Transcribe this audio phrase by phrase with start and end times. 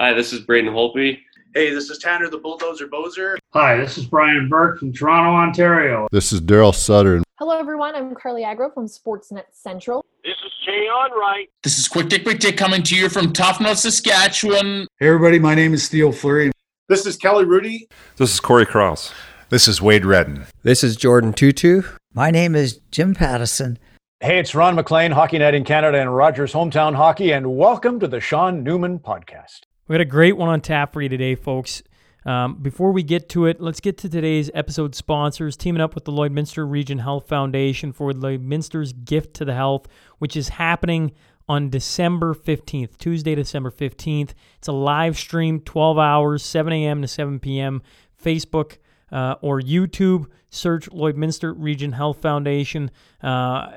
[0.00, 1.18] Hi, this is Braden Holtby.
[1.52, 3.36] Hey, this is Tanner the Bulldozer Bozer.
[3.52, 6.08] Hi, this is Brian Burke from Toronto, Ontario.
[6.10, 7.22] This is Darryl Sutter.
[7.38, 7.94] Hello, everyone.
[7.94, 10.02] I'm Carly Agro from Sportsnet Central.
[10.24, 11.48] This is Jay Onrait.
[11.62, 14.86] This is Quick Dick Quick Dick coming to you from Tuffnell, Saskatchewan.
[14.98, 15.38] Hey, everybody.
[15.38, 16.50] My name is Steele Fleury.
[16.88, 17.80] This is Kelly Hrudey.
[18.16, 19.12] This is Cory Cross.
[19.50, 20.46] This is Wade Redden.
[20.62, 21.86] This is Jordan Tootoo.
[22.14, 23.78] My name is Jim Pattison.
[24.20, 28.08] Hey, it's Ron MacLean, Hockey Night in Canada and Rogers Hometown Hockey, and welcome to
[28.08, 29.60] the Sean Newman Podcast.
[29.90, 31.82] We got a great one on tap for you today, folks.
[32.24, 35.56] Um, before we get to it, let's get to today's episode sponsors.
[35.56, 39.88] Teaming up with the Lloydminster Region Health Foundation for Lloydminster's Gift to the Health,
[40.20, 41.10] which is happening
[41.48, 44.30] on December 15th, Tuesday, December 15th.
[44.58, 47.02] It's a live stream, 12 hours, 7 a.m.
[47.02, 47.82] to 7 p.m.
[48.24, 48.76] Facebook
[49.10, 50.26] uh, or YouTube.
[50.50, 52.92] Search Lloydminster Region Health Foundation.
[53.20, 53.72] Uh,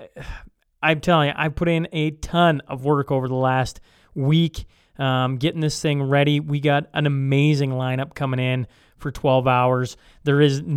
[0.84, 3.80] I'm telling you, I put in a ton of work over the last
[4.14, 4.66] week
[4.98, 6.40] um, getting this thing ready.
[6.40, 9.98] We got an amazing lineup coming in for 12 hours.
[10.24, 10.62] There is.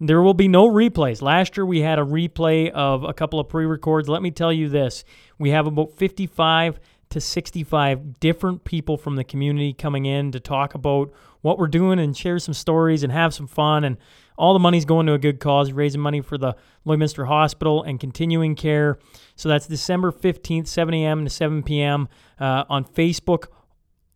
[0.00, 1.22] There will be no replays.
[1.22, 4.08] Last year we had a replay of a couple of pre-records.
[4.08, 5.02] Let me tell you this:
[5.40, 6.78] we have about 55
[7.10, 11.98] to 65 different people from the community coming in to talk about what we're doing
[11.98, 13.84] and share some stories and have some fun.
[13.84, 13.96] And
[14.36, 16.54] all the money's going to a good cause, raising money for the
[16.86, 18.98] Lloydminster Hospital and continuing care.
[19.36, 21.24] So that's December 15th, 7 a.m.
[21.24, 22.08] to 7 p.m.
[22.38, 23.46] Uh, on Facebook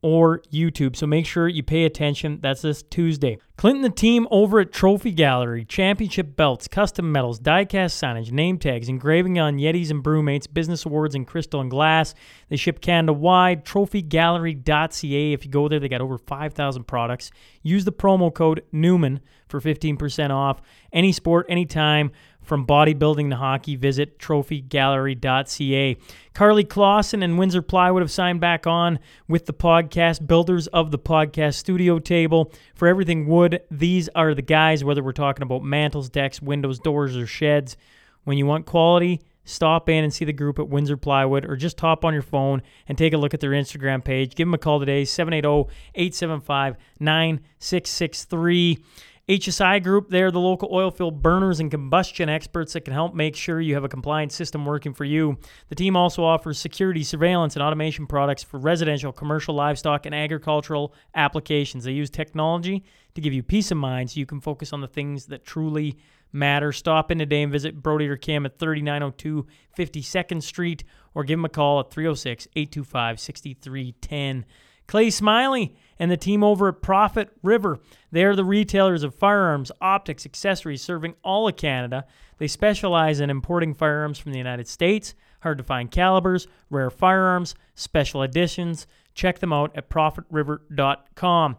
[0.03, 0.97] or YouTube.
[0.97, 2.41] So make sure you pay attention.
[2.43, 3.39] That's this Tuesday.
[3.57, 8.89] Clinton, the team over at Trophy Gallery, championship belts, custom medals, diecast signage, name tags,
[8.89, 12.15] engraving on Yetis and BruMates, business awards in crystal and glass.
[12.49, 13.65] They ship Canada wide.
[13.65, 15.33] TrophyGallery.ca.
[15.33, 17.31] If you go there, they got over 5,000 products.
[17.63, 20.61] Use the promo code Newman for 15% off.
[20.93, 22.11] Any sport, anytime.
[22.43, 25.97] From bodybuilding to hockey, visit trophygallery.ca.
[26.35, 28.99] Carly Clausen and Windsor Plywood have signed back on
[29.29, 32.53] with the podcast, builders of the podcast studio table.
[32.75, 37.17] For everything wood, these are the guys, whether we're talking about mantles, decks, windows, doors,
[37.17, 37.77] or sheds.
[38.25, 41.81] When you want quality, stop in and see the group at Windsor Plywood or just
[41.81, 44.35] hop on your phone and take a look at their Instagram page.
[44.35, 48.85] Give them a call today, 780 875 9663.
[49.29, 53.37] HSI Group, they're the local oil field burners and combustion experts that can help make
[53.37, 55.39] sure you have a compliant system working for you.
[55.69, 60.93] The team also offers security, surveillance, and automation products for residential, commercial, livestock, and agricultural
[61.15, 61.85] applications.
[61.85, 62.83] They use technology
[63.15, 65.99] to give you peace of mind so you can focus on the things that truly
[66.33, 66.73] matter.
[66.73, 69.47] Stop in today and visit Brody or Cam at 3902
[69.79, 70.83] 52nd Street
[71.15, 74.47] or give them a call at 306 825 6310.
[74.87, 77.81] Clay Smiley and the team over at Prophet River.
[78.11, 82.07] They are the retailers of firearms, optics, accessories serving all of Canada.
[82.39, 87.55] They specialize in importing firearms from the United States, hard to find calibers, rare firearms,
[87.75, 88.87] special editions.
[89.15, 91.57] Check them out at prophetriver.com.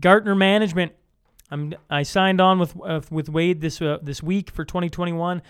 [0.00, 0.92] Gartner Management.
[1.50, 5.42] I'm, I signed on with uh, with Wade this uh, this week for 2021.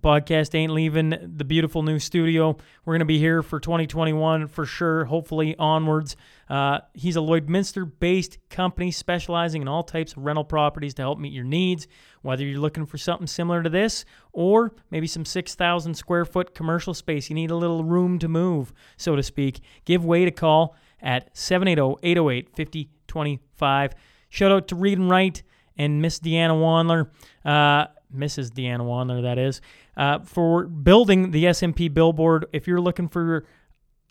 [0.00, 2.56] The podcast ain't leaving the beautiful new studio.
[2.84, 6.14] We're going to be here for 2021 for sure, hopefully onwards.
[6.48, 11.18] Uh, he's a Lloydminster based company specializing in all types of rental properties to help
[11.18, 11.88] meet your needs,
[12.22, 16.94] whether you're looking for something similar to this or maybe some 6,000 square foot commercial
[16.94, 17.28] space.
[17.28, 19.58] You need a little room to move, so to speak.
[19.84, 23.94] Give Wade a call at 780 808 5025.
[24.28, 25.42] Shout out to Read and Write
[25.76, 27.08] and Miss Deanna Wandler.
[27.44, 28.50] Uh, Mrs.
[28.50, 29.60] Deanna Wandler, that is,
[29.96, 32.46] uh, for building the SMP billboard.
[32.52, 33.46] If you're looking for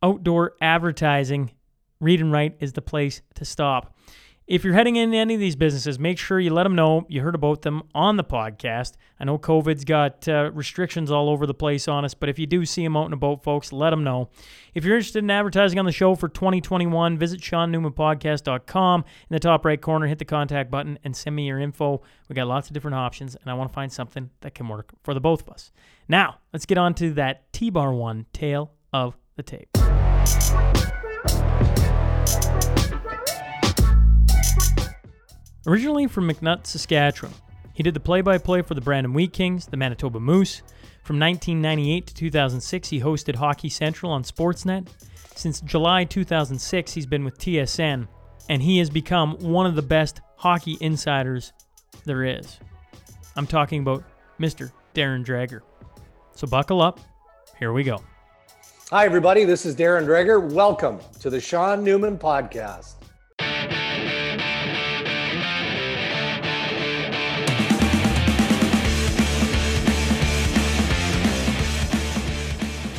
[0.03, 1.51] outdoor advertising,
[1.99, 3.96] Read and Write is the place to stop.
[4.47, 7.19] If you're heading into any of these businesses, make sure you let them know you
[7.21, 8.93] heard about them on the podcast.
[9.19, 12.47] I know COVID's got uh, restrictions all over the place on us, but if you
[12.47, 14.29] do see them out and about, folks, let them know.
[14.73, 19.01] If you're interested in advertising on the show for 2021, visit SeanNewmanPodcast.com.
[19.01, 22.01] In the top right corner, hit the contact button and send me your info.
[22.29, 24.93] We got lots of different options, and I want to find something that can work
[25.03, 25.71] for the both of us.
[26.07, 29.67] Now, let's get on to that T Bar 1 tale of the tape.
[35.67, 37.33] Originally from MacNutt, Saskatchewan,
[37.73, 40.61] he did the play by play for the Brandon Wheat Kings, the Manitoba Moose.
[41.03, 44.87] From 1998 to 2006, he hosted Hockey Central on Sportsnet.
[45.35, 48.07] Since July 2006, he's been with TSN,
[48.47, 51.51] and he has become one of the best hockey insiders
[52.05, 52.59] there is.
[53.35, 54.05] I'm talking about
[54.39, 54.71] Mr.
[54.95, 55.63] Darren Dreger.
[56.31, 57.01] So buckle up.
[57.59, 58.01] Here we go.
[58.89, 59.43] Hi, everybody.
[59.43, 60.41] This is Darren Dreger.
[60.49, 62.96] Welcome to the Sean Newman Podcast.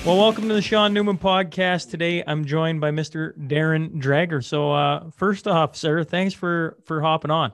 [0.08, 1.90] Well, welcome to the Sean Newman podcast.
[1.90, 3.37] Today, I'm joined by Mr.
[3.37, 4.43] Darren Dreger.
[4.43, 7.52] So, uh, first off, sir, thanks for for hopping on.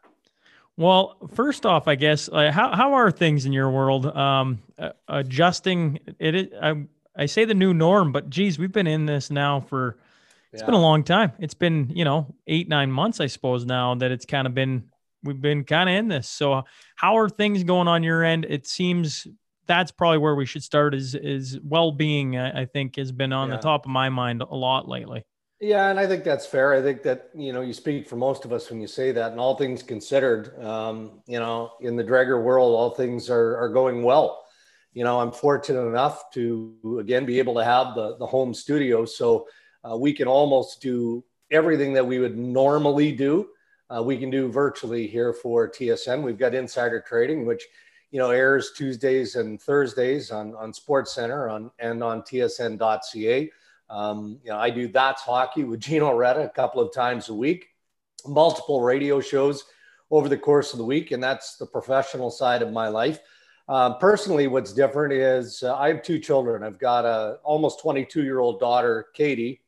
[0.78, 4.06] Well, first off, I guess, uh, how, how are things in your world?
[4.06, 6.86] Um, uh, adjusting it, I,
[7.18, 9.98] I say the new norm, but geez, we've been in this now for,
[10.52, 10.68] it's Yeah.
[10.68, 11.32] been a long time.
[11.40, 14.86] It's been, you know, eight, nine months, I suppose now that it's kind of been,
[15.24, 16.30] we've been kind of in this.
[16.30, 16.64] So
[16.96, 18.46] how are things going on your end?
[18.50, 19.28] It seems
[19.68, 23.50] that's probably where we should start is, is well-being, I, I think has been on
[23.50, 25.26] the top of my mind a lot lately.
[25.62, 26.74] Yeah, and I think that's fair.
[26.74, 29.32] I think that you know you speak for most of us when you say that.
[29.32, 33.70] And all things considered, um, you know, in the Dreger world, all things are are
[33.70, 34.45] going well.
[34.96, 39.04] You know, I'm fortunate enough to again be able to have the the home studio,
[39.04, 39.48] so
[39.84, 41.22] uh, we can almost do
[41.52, 43.50] everything that we would normally do.
[43.94, 46.24] Uh, we can do virtually here for TSN.
[46.24, 47.64] We've got insider trading, which
[48.12, 53.52] you know airs Tuesdays and Thursdays on on Sports Center on and on TSN.ca.
[53.90, 57.34] Um, you know, I do That's Hockey with Gino Reda a couple of times a
[57.34, 57.68] week,
[58.26, 59.66] multiple radio shows
[60.10, 63.20] over the course of the week, and that's the professional side of my life.
[63.68, 66.64] Um, personally, what's different is uh, I have two children.
[66.64, 69.62] I've got a almost 22 year old daughter, Katie,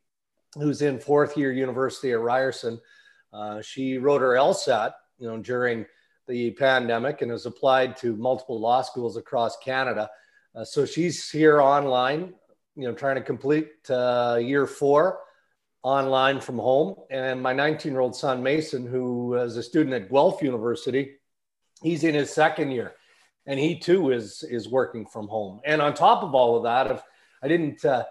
[0.56, 2.80] who's in fourth year university at Ryerson.
[3.34, 5.86] Uh, she wrote her LSAT, you know, during
[6.28, 10.10] the pandemic and has applied to multiple law schools across Canada.
[10.56, 12.34] Uh, so she's here online
[12.78, 15.20] you know, trying to complete uh, year four
[15.82, 16.96] online from home.
[17.10, 21.16] And my 19 year old son, Mason, who is a student at Guelph University,
[21.82, 22.94] he's in his second year
[23.48, 25.60] and he too is, is working from home.
[25.66, 27.02] And on top of all of that, if
[27.42, 28.04] I didn't uh,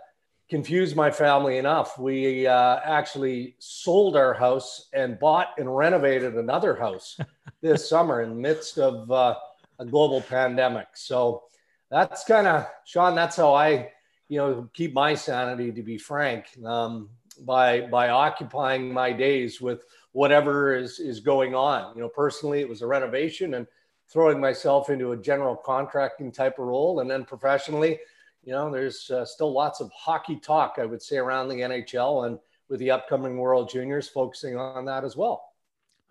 [0.51, 6.75] confuse my family enough, we uh, actually sold our house and bought and renovated another
[6.75, 7.19] house
[7.61, 9.37] this summer in the midst of uh,
[9.79, 10.89] a global pandemic.
[10.95, 11.45] So
[11.91, 13.93] that's kind of, Sean, that's how I
[14.29, 17.09] you know keep my sanity to be frank um,
[17.41, 22.69] by by occupying my days with whatever is is going on you know personally it
[22.69, 23.67] was a renovation and
[24.09, 27.99] throwing myself into a general contracting type of role and then professionally
[28.45, 32.27] you know there's uh, still lots of hockey talk i would say around the nhl
[32.27, 32.39] and
[32.69, 35.53] with the upcoming world juniors focusing on that as well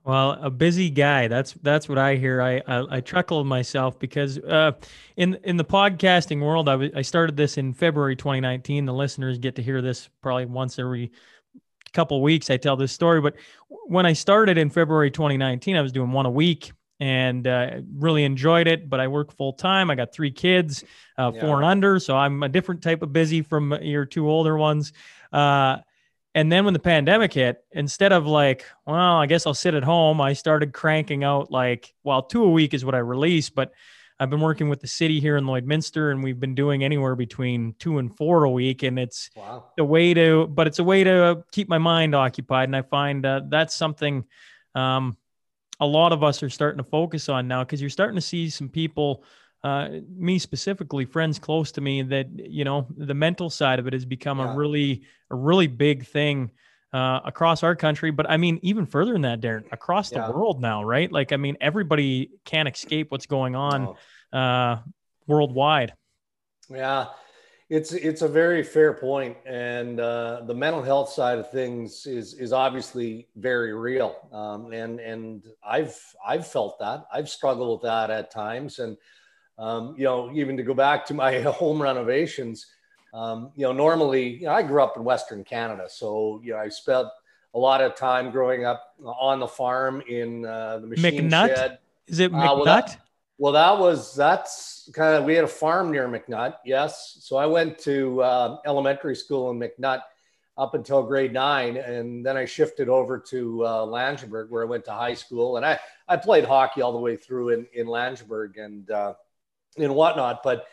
[0.06, 1.28] Well, a busy guy.
[1.28, 2.40] That's that's what I hear.
[2.40, 4.74] I I, I chuckle myself because uh,
[5.18, 8.86] in in the podcasting world, I, w- I started this in February 2019.
[8.86, 11.12] The listeners get to hear this probably once every
[11.94, 12.52] couple weeks.
[12.52, 13.36] I tell this story, but
[13.88, 18.24] when I started in February 2019, I was doing one a week and uh, really
[18.24, 18.90] enjoyed it.
[18.90, 19.90] But I work full time.
[19.90, 20.84] I got three kids,
[21.18, 21.42] uh, Yeah.
[21.42, 24.94] four and under, so I'm a different type of busy from your two older ones.
[25.32, 25.78] Uh,
[26.34, 29.84] and then when the pandemic hit, instead of like, well, I guess I'll sit at
[29.84, 33.72] home, I started cranking out like, well, two a week is what I release, but
[34.20, 37.76] I've been working with the city here in Lloydminster and we've been doing anywhere between
[37.80, 38.84] two and four a week.
[38.84, 42.70] And it's wow a way to, but it's a way to keep my mind occupied.
[42.70, 44.24] And I find uh, that's something
[44.74, 45.18] um,
[45.80, 48.50] a lot of us are starting to focus on now because you're starting to see
[48.50, 49.24] some people
[49.64, 53.94] uh, me specifically, friends close to me, that you know the mental side of it
[53.94, 54.54] has become Yeah.
[54.54, 56.52] a really a really big thing
[56.94, 58.12] uh, across our country.
[58.12, 60.30] But I mean, even further than that, Darren, across the Yeah.
[60.30, 61.12] world now, right?
[61.12, 63.96] Like, I mean, everybody can't escape what's going on
[64.34, 64.38] Oh.
[64.38, 64.82] uh,
[65.26, 65.94] worldwide.
[66.70, 67.08] Yeah,
[67.70, 72.34] it's it's a very fair point, and uh, the mental health side of things is
[72.36, 78.12] is obviously very real, um, and and I've I've felt that I've struggled with that
[78.12, 78.98] at times, and
[79.58, 82.68] um, you know even to go back to my home renovations,
[83.16, 86.60] um, you know normally you know, I grew up in Western Canada, so you know
[86.60, 87.08] I spent
[87.56, 91.48] a lot of time growing up on the farm in uh, the machine MacNutt?
[91.56, 91.80] shed.
[92.06, 92.56] Is it Uh, MacNutt?
[92.58, 92.98] well, that-
[93.38, 96.56] Well, that was that's kind of we had a farm near MacNutt.
[96.66, 100.02] Yes, so I went to uh, elementary school in MacNutt
[100.58, 104.94] up until grade nine, and then I shifted over to uh, where I went to
[104.94, 108.90] high school, and I I played hockey all the way through in in Langenburg and
[108.90, 109.14] uh,
[109.78, 110.42] and whatnot.
[110.42, 110.68] But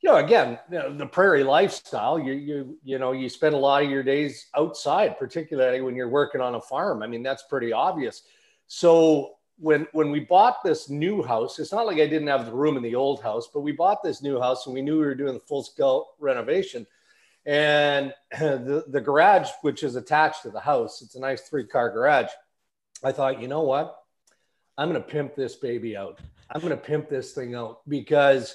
[0.00, 3.58] you know, again, you know, the prairie lifestyle, you you you know, you spend a
[3.58, 7.02] lot of your days outside, particularly when you're working on a farm.
[7.02, 8.22] I mean, that's pretty obvious.
[8.66, 12.52] So when when we bought this new house, it's not like I didn't have the
[12.52, 15.06] room in the old house, but we bought this new house and we knew we
[15.06, 16.86] were doing the full scale renovation.
[17.44, 21.90] And the, the garage, which is attached to the house, it's a nice three car
[21.90, 22.30] garage.
[23.04, 23.96] I thought, you know what?
[24.76, 26.20] I'm going to pimp this baby out.
[26.50, 28.54] I'm going to pimp this thing out because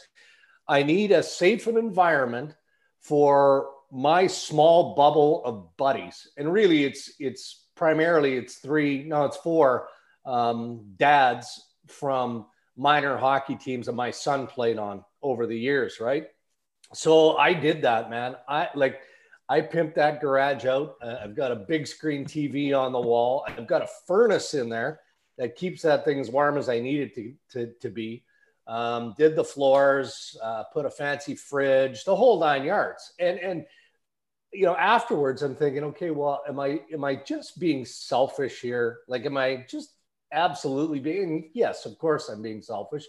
[0.68, 2.56] I need a safe environment
[3.02, 9.38] for my small bubble of buddies, and really it's it's primarily it's three, no, it's
[9.38, 9.88] four
[10.26, 16.28] um, dads from minor hockey teams that my son played on over the years, right?
[16.94, 18.36] So I did that, man.
[18.48, 19.02] I like
[19.50, 20.96] I pimped that garage out.
[21.02, 23.46] Uh, I've got a big screen TV on the wall.
[23.48, 25.02] I've got a furnace in there
[25.38, 28.24] that keeps that thing as warm as I need it to, to, to be.
[28.68, 33.12] Um, did the floors, uh, put a fancy fridge, the whole nine yards.
[33.20, 33.66] And, and,
[34.54, 39.00] you know, afterwards I'm thinking, okay, well, am I, am I just being selfish here?
[39.08, 39.90] Like, am I just
[40.34, 43.06] absolutely being, yes, of course I'm being selfish,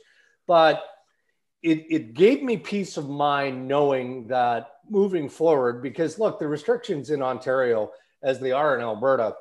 [0.47, 0.85] but
[1.62, 7.11] it, it gave me peace of mind knowing that moving forward, because look, the restrictions
[7.11, 7.90] in Ontario,
[8.23, 9.35] as they are in Alberta,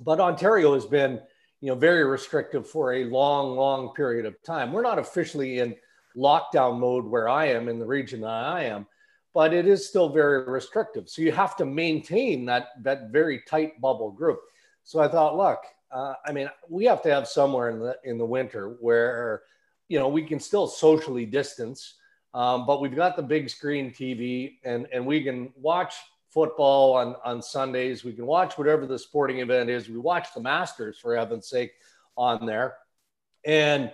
[0.00, 1.20] but Ontario has been,
[1.60, 4.72] you know, very restrictive for a long, long period of time.
[4.72, 5.76] We're not officially in
[6.16, 8.86] lockdown mode where I am in the region that I am,
[9.34, 11.08] but it is still very restrictive.
[11.08, 14.40] So you have to maintain that that very tight bubble group.
[14.84, 15.58] So I thought, look,
[15.92, 19.42] uh, I mean, we have to have somewhere in the in the winter where
[19.88, 21.94] you know we can still socially distance,
[22.34, 25.94] um, but we've got the big screen TV and and we can watch
[26.30, 28.04] football on, on Sundays.
[28.04, 29.88] We can watch whatever the sporting event is.
[29.88, 31.72] We watch the Masters, for heaven's sake,
[32.16, 32.76] on there.
[33.44, 33.90] And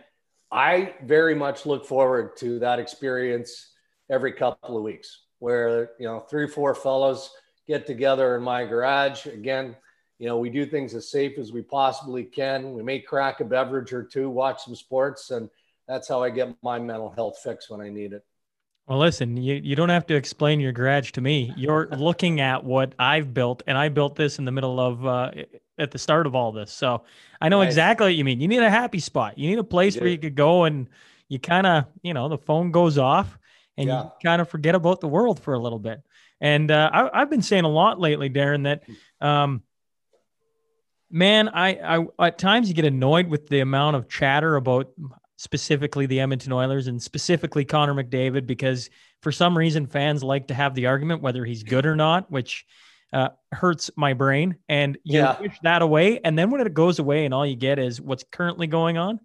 [0.53, 3.73] I very much look forward to that experience
[4.11, 7.31] every couple of weeks where, you know, three, four fellows
[7.67, 9.26] get together in my garage.
[9.26, 9.76] Again,
[10.18, 12.73] you know, we do things as safe as we possibly can.
[12.73, 15.50] We may crack a beverage or two, watch some sports, and
[15.87, 18.25] that's how I get my mental health fix when I need it.
[18.87, 21.52] Well, listen, you, you don't have to explain your garage to me.
[21.56, 25.32] You're looking at what I've built, and I built this in the middle of, uh,
[25.76, 26.73] at the start of all this.
[26.73, 27.02] So
[27.40, 27.70] I know nice.
[27.70, 28.40] exactly what you mean.
[28.40, 29.38] You need a happy spot.
[29.38, 30.88] You need a place you where you could go and
[31.28, 33.37] you kind of, you know, the phone goes off
[33.76, 34.04] and yeah.
[34.04, 36.00] you kind of forget about the world for a little bit.
[36.40, 38.85] And uh, I, have been saying a lot lately, Darren, that,
[39.26, 39.62] um,
[41.16, 44.92] man, I, I at times you get annoyed with the amount of chatter about
[45.37, 48.90] specifically the Edmonton Oilers and specifically Connor McDavid because
[49.23, 52.66] for some reason fans like to have the argument whether he's good or not, which
[53.12, 54.56] uh, hurts my brain.
[54.68, 55.32] And you yeah.
[55.32, 58.25] push that away, and then when it goes away and all you get is what's
[58.30, 59.20] currently going on,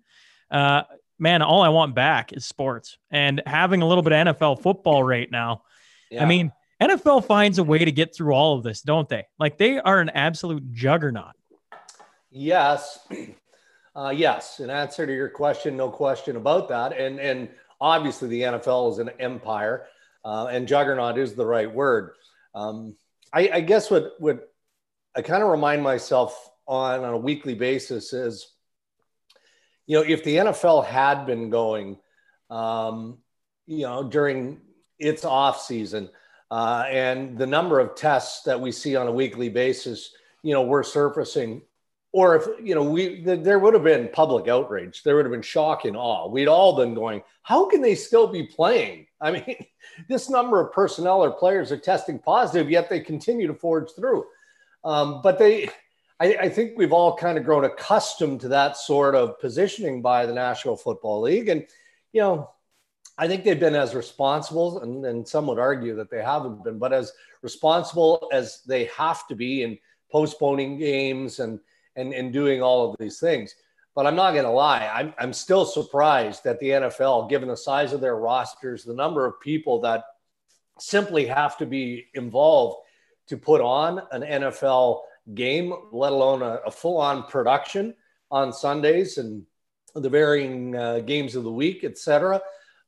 [0.50, 0.84] uh,
[1.20, 5.04] man, all I want back is sports and having a little bit of NFL football
[5.04, 5.64] right now.
[6.10, 6.24] Yeah.
[6.24, 9.26] I mean, NFL finds a way to get through all of this, don't they?
[9.38, 11.36] Like they are an absolute juggernaut.
[12.32, 13.00] Yes.
[13.94, 16.98] Uh, yes, in answer to your question, no question about that.
[16.98, 17.50] And and
[17.82, 19.88] obviously the NFL is an empire,
[20.24, 22.14] uh, and juggernaut is the right word.
[22.56, 22.96] Um,
[23.34, 24.50] I, I, guess what what
[25.14, 28.54] I kind of remind myself on on a weekly basis is,
[29.88, 31.98] you know, if the NFL had been going,
[32.50, 33.18] um,
[33.68, 34.62] you know, during
[35.00, 36.10] its off season,
[36.50, 40.62] uh, and the number of tests that we see on a weekly basis, you know,
[40.62, 41.62] we're surfacing
[42.14, 45.04] or if you know we there would have been public outrage.
[45.04, 46.28] There would have been shock and awe.
[46.28, 49.08] We'd all been going how can they still be playing?
[49.20, 49.66] I mean
[50.08, 54.26] this number of personnel or players are testing positive yet they continue to forge through.
[54.84, 55.70] Um, but they
[56.20, 60.26] I, I, think we've all kind of grown accustomed to that sort of positioning by
[60.26, 61.50] the national football league.
[61.50, 61.66] And
[62.14, 62.50] you know
[63.18, 66.78] i think they've been as responsible and, and some would argue that they haven't been
[66.78, 69.78] but as responsible as they have to be in
[70.12, 71.60] postponing games and
[71.96, 73.56] and, and doing all of these things.
[73.96, 77.58] But I'm not going to lie, I'm, I'm still surprised that the NFL, given the
[77.58, 80.06] size of their rosters, the number of people that
[80.80, 82.78] simply have to be involved
[83.28, 85.02] to put on an NFL
[85.36, 87.94] game, let alone a, a full on production
[88.30, 89.44] on Sundays and
[89.94, 92.42] the varying uh, games of the week, et cetera,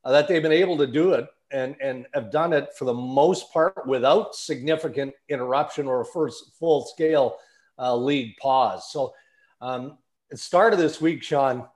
[0.04, 2.94] uh, that they've been able to do it and, and have done it for the
[2.94, 7.36] most part without significant interruption or first full scale
[7.78, 8.90] uh, league pause.
[8.90, 9.14] So,
[9.60, 9.98] um,
[10.30, 11.66] at the start of this week, Sean,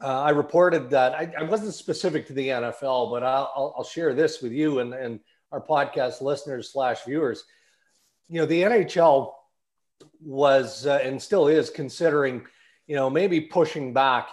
[0.00, 4.14] uh, I reported that I, I, wasn't specific to the NFL, but I'll, I'll, share
[4.14, 7.44] this with you and, and our podcast listeners slash viewers.
[8.28, 9.32] You know, the NHL
[10.24, 12.46] was uh, and still is considering,
[12.86, 14.28] you know, maybe pushing back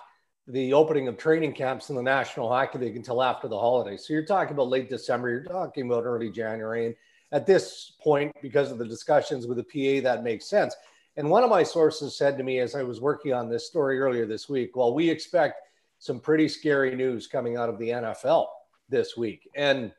[0.47, 4.05] the opening of training camps in the National Hockey League until after the holidays.
[4.07, 6.95] So you're talking about late December, you're talking about early January, and
[7.31, 10.75] at this point, because of the discussions with the PA, that makes sense.
[11.17, 13.99] And one of my sources said to me as I was working on this story
[13.99, 15.61] earlier this week, well, we expect
[15.99, 18.47] some pretty scary news coming out of the NFL
[18.87, 19.49] this week.
[19.55, 19.91] And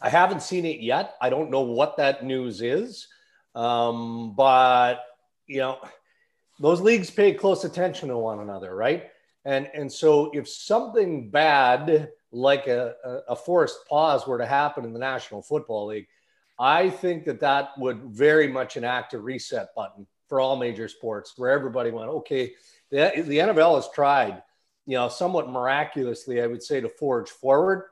[0.00, 1.14] I haven't seen it yet.
[1.20, 3.08] I don't know what that news is.
[3.54, 5.00] Um, but,
[5.46, 5.78] you know,
[6.60, 9.06] those leagues pay close attention to one another, right?
[9.44, 12.94] And, and so if something bad like a,
[13.28, 16.06] a, forced pause were to happen in the National Football League,
[16.58, 21.34] I think that that would very much enact a reset button for all major sports
[21.36, 22.52] where everybody went, okay,
[22.90, 24.42] the, the NFL has tried,
[24.86, 27.84] you know, somewhat miraculously, I would say, to forge forward,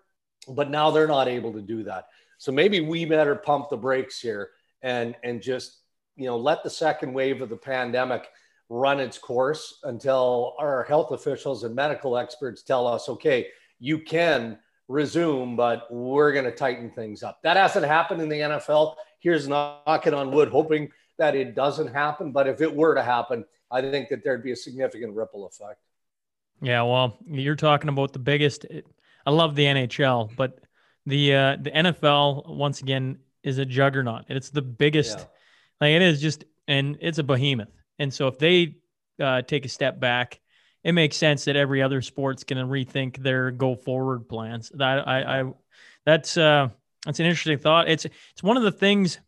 [0.49, 2.09] but now they're not able to do that.
[2.39, 4.51] So maybe we better pump the brakes here
[4.83, 5.79] and and just
[6.17, 8.29] you know let the second wave of the pandemic
[8.69, 13.47] run its course until our health officials and medical experts tell us, okay,
[13.79, 17.43] you can resume, but we're going to tighten things up.
[17.43, 18.95] That hasn't happened in the NFL.
[19.21, 22.33] Here's knocking on wood, hoping that it doesn't happen.
[22.33, 25.81] But if it were to happen, I think that there'd be a significant ripple effect.
[26.63, 28.65] Yeah, well, you're talking about the biggest.
[29.27, 30.59] I love the NHL, but
[31.05, 34.25] the uh, the NFL once again is a juggernaut.
[34.29, 35.19] It's the biggest.
[35.19, 35.25] Yeah.
[35.81, 37.69] Like it is just, and it's a behemoth.
[37.99, 38.77] And so if they
[39.21, 40.41] uh, take a step back,
[40.87, 44.71] it makes sense that every other sport's going to rethink their go forward plans.
[44.73, 45.53] That I, I
[46.05, 46.69] that's uh,
[47.05, 47.91] that's an interesting thought.
[47.91, 49.19] It's it's one of the things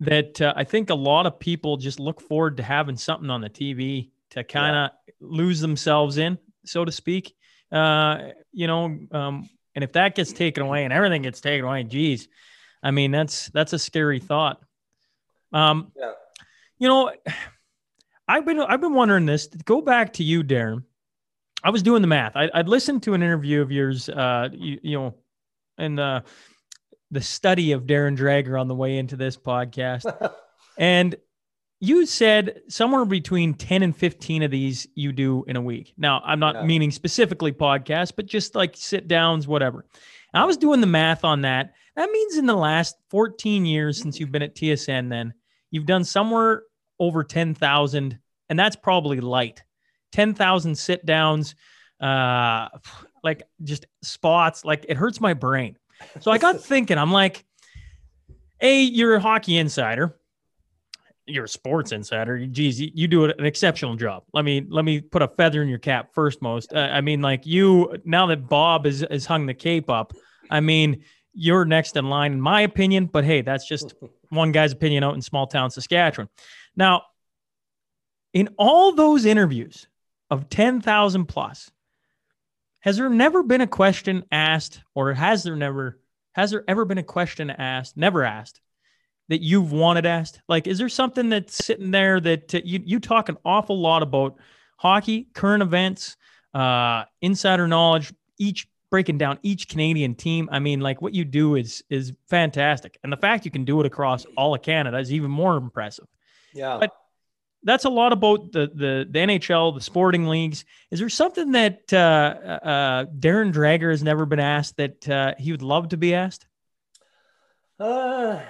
[0.00, 3.42] that uh, I think a lot of people just look forward to having something on
[3.42, 5.14] the TV to kind of yeah.
[5.20, 7.36] lose themselves in, so to speak.
[7.70, 11.84] Uh, you know, um, and if that gets taken away and everything gets taken away,
[11.84, 12.26] geez,
[12.82, 14.60] I mean that's that's a scary thought.
[15.52, 16.10] Um, yeah.
[16.80, 17.12] You know,
[18.28, 19.46] I've been I've been wondering this.
[19.46, 20.84] Go back to you, Darren.
[21.62, 22.36] I was doing the math.
[22.36, 25.14] I, would listened to an interview of yours, uh, you, you know,
[25.78, 26.24] and the
[27.10, 30.32] the study of Darren Dreger on the way into this podcast,
[30.78, 31.16] and
[31.80, 35.92] you said somewhere between 10 and 15 of these you do in a week.
[35.98, 36.64] Now, I'm not yeah.
[36.64, 39.84] meaning specifically podcasts, but just like sit downs, whatever.
[40.32, 41.74] And I was doing the math on that.
[41.96, 45.34] That means in the last 14 years since you've been at TSN, then
[45.70, 46.62] you've done somewhere
[46.98, 49.62] over 10,000, and that's probably light.
[50.12, 51.54] 10,000 sit downs,
[52.00, 52.68] uh,
[53.22, 54.64] like just spots.
[54.64, 55.76] Like it hurts my brain.
[56.20, 57.44] So I got thinking, I'm like,
[58.60, 60.16] A, you're a hockey insider.
[61.26, 62.46] You're a sports insider.
[62.46, 64.24] Geez, you, do an exceptional job.
[64.34, 66.42] Let me let me put a feather in your cap first.
[66.42, 70.12] Most, uh, I mean, like you now that Bob has, has hung the cape up.
[70.50, 71.02] I mean,
[71.32, 73.06] you're next in line, in my opinion.
[73.06, 73.94] But hey, that's just
[74.28, 76.28] one guy's opinion out in small town Saskatchewan.
[76.76, 77.02] Now,
[78.32, 79.86] in all those interviews
[80.30, 81.70] of 10,000 plus,
[82.80, 86.00] has there never been a question asked, or has there never,
[86.32, 88.60] has there ever been a question asked, never asked,
[89.28, 90.40] that you've wanted asked?
[90.48, 94.02] Like, is there something that's sitting there that uh, you, you talk an awful lot
[94.02, 94.36] about
[94.76, 96.16] hockey, current events,
[96.52, 100.48] uh, insider knowledge, each breaking down each Canadian team.
[100.52, 103.80] I mean, like what you do is is fantastic, and the fact you can do
[103.80, 106.06] it across all of Canada is even more impressive.
[106.54, 106.78] Yeah.
[106.80, 106.92] But
[107.64, 110.64] that's a lot about the the, the NHL, the sporting leagues.
[110.90, 115.50] Is there something that uh, uh, Darren Dreger has never been asked that uh, he
[115.50, 116.46] would love to be asked?
[117.80, 118.40] Uh,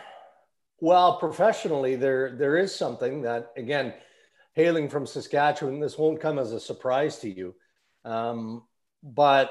[0.80, 3.94] well, professionally, there there is something that again,
[4.52, 7.54] hailing from Saskatchewan, this won't come as a surprise to you,
[8.04, 8.64] um,
[9.02, 9.50] but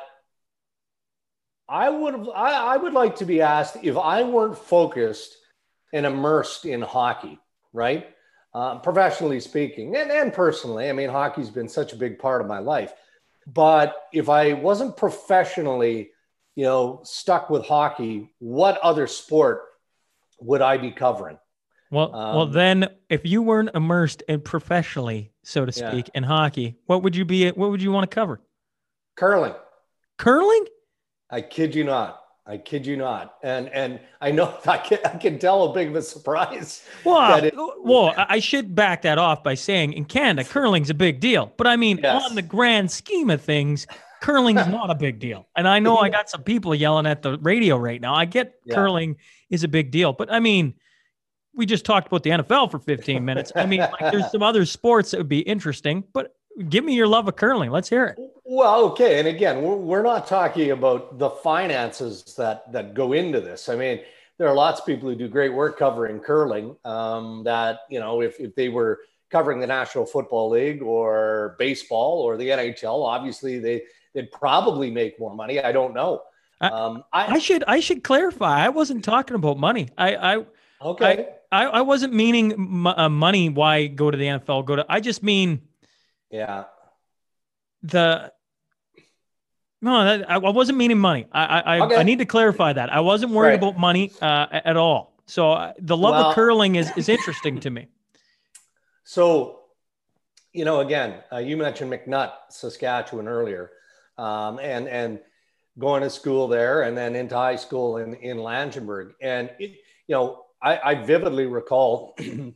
[1.68, 5.38] I would I, I would like to be asked if I weren't focused
[5.94, 7.40] and immersed in hockey,
[7.72, 8.08] right?
[8.54, 10.90] Uh, professionally speaking, and, and personally.
[10.90, 12.94] I mean, hockey's been such a big part of my life.
[13.48, 16.12] But if I wasn't professionally,
[16.56, 19.64] you know, stuck with hockey, what other sport
[20.40, 21.38] would I be covering?
[21.92, 26.16] Well, um, well, then, if you weren't immersed in professionally, so to speak, yeah.
[26.16, 27.50] in hockey, what would you be?
[27.50, 28.42] What would you want to cover?
[29.16, 29.54] Curling.
[30.18, 30.66] Curling?
[31.30, 32.23] I kid you not.
[32.46, 35.90] I kid you not, and and I know I can I can tell a big
[35.90, 36.86] of a surprise.
[37.06, 40.94] Well, it, uh, well, I should back that off by saying in Canada, curling's a
[40.94, 42.24] big deal, but I mean, yes.
[42.26, 43.88] on the grand scheme of things,
[44.22, 45.48] curling's not a big deal.
[45.56, 48.16] And I know I got some people yelling at the radio right now.
[48.16, 48.76] I get yeah.
[48.76, 49.18] curling
[49.50, 50.76] is a big deal, but I mean,
[51.54, 53.52] we just talked about the NFL for 15 minutes.
[53.56, 56.36] I mean, like, there's some other sports that would be interesting, but
[56.70, 57.72] give me your love of curling.
[57.72, 58.20] Let's hear it.
[58.46, 63.70] Well, okay, and again, we're not talking about the finances that that go into this.
[63.70, 64.02] I mean,
[64.38, 66.76] there are lots of people who do great work covering curling.
[66.86, 72.22] Um, that you know, if if they were covering the National Football League or baseball
[72.22, 75.60] or the NHL, obviously they they'd probably make more money.
[75.60, 76.22] I don't know.
[76.62, 78.66] Um, I, I, should I should clarify.
[78.66, 79.90] I wasn't talking about money.
[79.98, 80.46] I I
[80.82, 81.30] okay.
[81.52, 83.50] I, I, wasn't meaning m- uh, money.
[83.50, 84.66] Why go to the NFL?
[84.66, 84.86] Go to.
[84.90, 85.62] I just mean
[86.34, 86.64] yeah.
[87.84, 88.34] The
[89.82, 91.28] no, that, I, wasn't meaning money.
[91.32, 91.96] I I, okay.
[91.98, 92.92] I need to clarify that.
[92.92, 93.60] I wasn't worried right.
[93.60, 95.14] about money uh, at all.
[95.26, 97.88] So uh, the love well, of curling is is interesting to me.
[99.06, 99.60] So,
[100.54, 103.72] you know, again, uh, you mentioned MacNutt, Saskatchewan earlier,
[104.18, 105.20] um, and and
[105.78, 109.72] going to school there, and then into high school in in Langenburg, and it,
[110.08, 112.54] you know, I, I vividly recall, you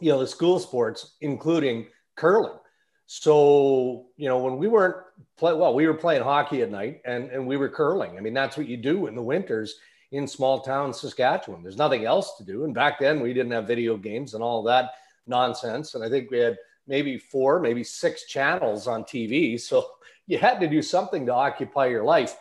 [0.00, 2.58] know, the school sports, including curling.
[3.06, 4.96] So, you know, when we weren't
[5.36, 8.16] play, well, we were playing hockey at night and, and we were curling.
[8.16, 9.76] I mean, that's what you do in the winters
[10.12, 11.62] in small town Saskatchewan.
[11.62, 12.64] There's nothing else to do.
[12.64, 14.90] And back then we didn't have video games and all that
[15.26, 15.94] nonsense.
[15.94, 16.56] And I think we had
[16.88, 19.60] maybe four, maybe six channels on TV.
[19.66, 19.86] So
[20.26, 22.36] you had to do something to occupy your life.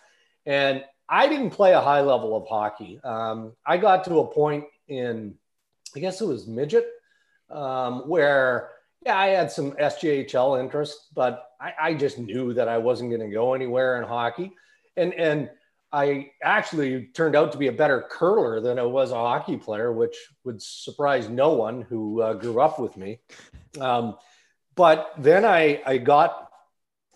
[0.48, 3.00] And I didn't play a high level of hockey.
[3.04, 5.36] Um, I got to a point in,
[5.96, 6.88] I guess it was midget,
[7.52, 8.72] um, where
[9.06, 13.22] yeah, I had some SJHL interest, but I, I just knew that I wasn't going
[13.22, 14.54] to go anywhere in hockey.
[14.98, 15.50] And and
[15.92, 19.94] I actually turned out to be a better curler than I was a hockey player,
[19.94, 23.20] which would surprise no one who uh, grew up with me.
[23.80, 24.16] Um,
[24.76, 26.50] but then I, I got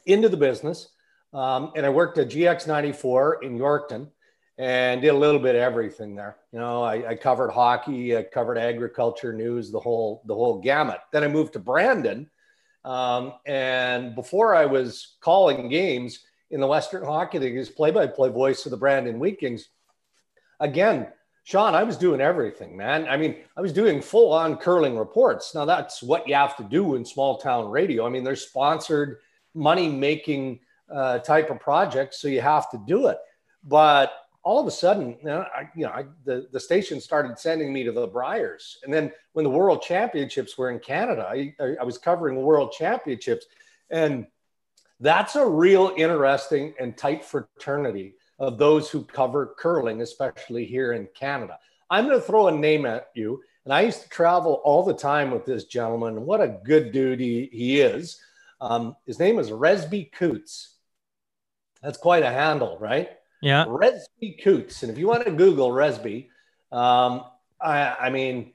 [0.05, 0.87] into the business
[1.33, 4.07] um, and I worked at GX94 in Yorkton
[4.59, 6.35] and did a little bit of everything there.
[6.51, 10.99] You know, I, I, covered hockey, I covered agriculture news, the whole the whole gamut.
[11.13, 12.29] Then I moved to Brandon,
[12.83, 16.19] um, and before I was calling games
[16.51, 19.69] in the Western Hockey League as play-by-play voice of the Brandon Wheat Kings.
[20.59, 21.07] Again,
[21.45, 23.07] Sean, I was doing everything, man.
[23.07, 25.55] I mean, I was doing full-on curling reports.
[25.55, 28.05] Now that's what you have to do in small town radio.
[28.05, 29.19] I mean, they're sponsored,
[29.53, 30.59] money-making
[30.93, 33.17] uh, type of projects, so you have to do it.
[33.63, 34.11] But
[34.43, 37.73] all of a sudden, you know, I, you know I, the, the station started sending
[37.73, 38.77] me to the Briers.
[38.83, 43.45] And then when the World Championships were in Canada, I, I was covering World Championships.
[43.89, 44.27] And
[44.99, 51.07] that's a real interesting and tight fraternity of those who cover curling, especially here in
[51.13, 51.59] Canada.
[51.89, 53.41] I'm going to throw a name at you.
[53.65, 56.25] And I used to travel all the time with this gentleman.
[56.25, 58.19] What a good dude he, he is.
[58.61, 60.75] Um, his name is Resby Coutts.
[61.81, 63.09] That's quite a handle, right?
[63.41, 63.65] Yeah.
[63.65, 64.83] Resby Coutts.
[64.83, 66.27] And if you want to Google Resby,
[66.71, 67.23] um,
[67.61, 68.53] I, I, mean,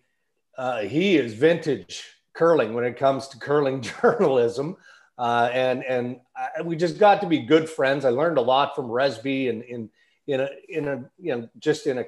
[0.58, 4.76] uh, he is vintage curling when it comes to curling journalism.
[5.16, 8.04] Uh, and and I, we just got to be good friends.
[8.04, 9.88] I learned a lot from Resby and in
[10.26, 12.04] in a in a you know just in a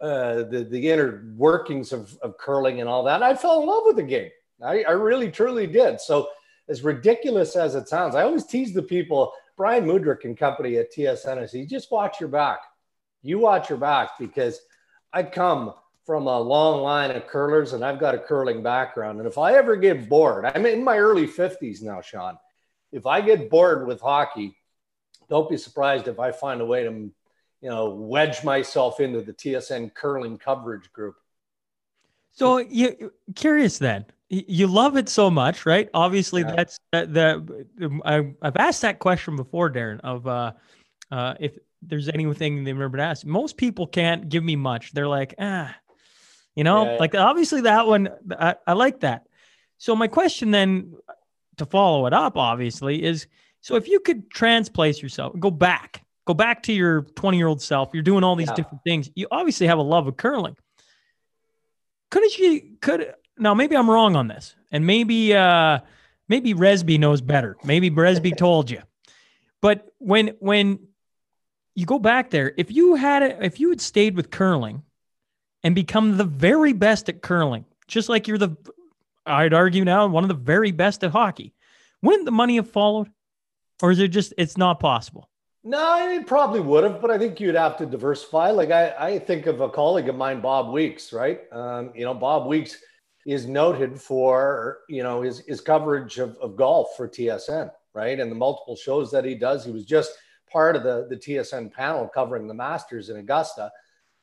[0.00, 3.22] uh, the the inner workings of, of curling and all that.
[3.22, 4.30] I fell in love with the game.
[4.62, 6.00] I, I really truly did.
[6.00, 6.28] So
[6.68, 10.92] as ridiculous as it sounds, I always tease the people Brian Mudryk and company at
[10.92, 12.60] TSN See, just watch your back.
[13.22, 14.60] You watch your back because
[15.12, 15.72] I come
[16.04, 19.18] from a long line of curlers and I've got a curling background.
[19.18, 22.38] And if I ever get bored, I'm in my early 50s now, Sean.
[22.92, 24.56] If I get bored with hockey,
[25.28, 29.32] don't be surprised if I find a way to, you know, wedge myself into the
[29.32, 31.16] TSN curling coverage group.
[32.30, 34.04] So you curious then?
[34.28, 35.88] You love it so much, right?
[35.94, 36.54] Obviously, yeah.
[36.56, 37.12] that's that.
[37.14, 40.00] The I, I've asked that question before, Darren.
[40.00, 40.52] Of uh,
[41.10, 43.24] uh, if there's anything they remember to ask.
[43.24, 44.92] Most people can't give me much.
[44.92, 45.74] They're like, ah,
[46.56, 46.96] you know, yeah.
[46.98, 48.08] like obviously that one.
[48.38, 49.26] I, I like that.
[49.78, 50.94] So my question then,
[51.58, 53.28] to follow it up, obviously, is
[53.60, 57.62] so if you could transplace yourself, go back, go back to your 20 year old
[57.62, 57.90] self.
[57.92, 58.54] You're doing all these yeah.
[58.54, 59.08] different things.
[59.14, 60.56] You obviously have a love of curling
[62.10, 65.80] couldn't you could now maybe I'm wrong on this, and maybe uh,
[66.28, 67.56] maybe Resby knows better.
[67.64, 68.82] Maybe Resby told you,
[69.60, 70.80] but when when
[71.74, 74.82] you go back there, if you had it, if you had stayed with curling
[75.62, 78.56] and become the very best at curling, just like you're the,
[79.26, 81.54] I'd argue now one of the very best at hockey,
[82.02, 83.10] wouldn't the money have followed,
[83.82, 85.28] or is it just it's not possible?
[85.62, 88.52] No, it probably would have, but I think you'd have to diversify.
[88.52, 91.40] Like I, I think of a colleague of mine, Bob Weeks, right?
[91.52, 92.78] Um, you know, Bob Weeks
[93.26, 98.18] is noted for you know his, his coverage of, of golf for TSN, right?
[98.18, 99.64] And the multiple shows that he does.
[99.64, 100.12] He was just
[100.50, 103.70] part of the, the TSN panel covering the Masters in Augusta.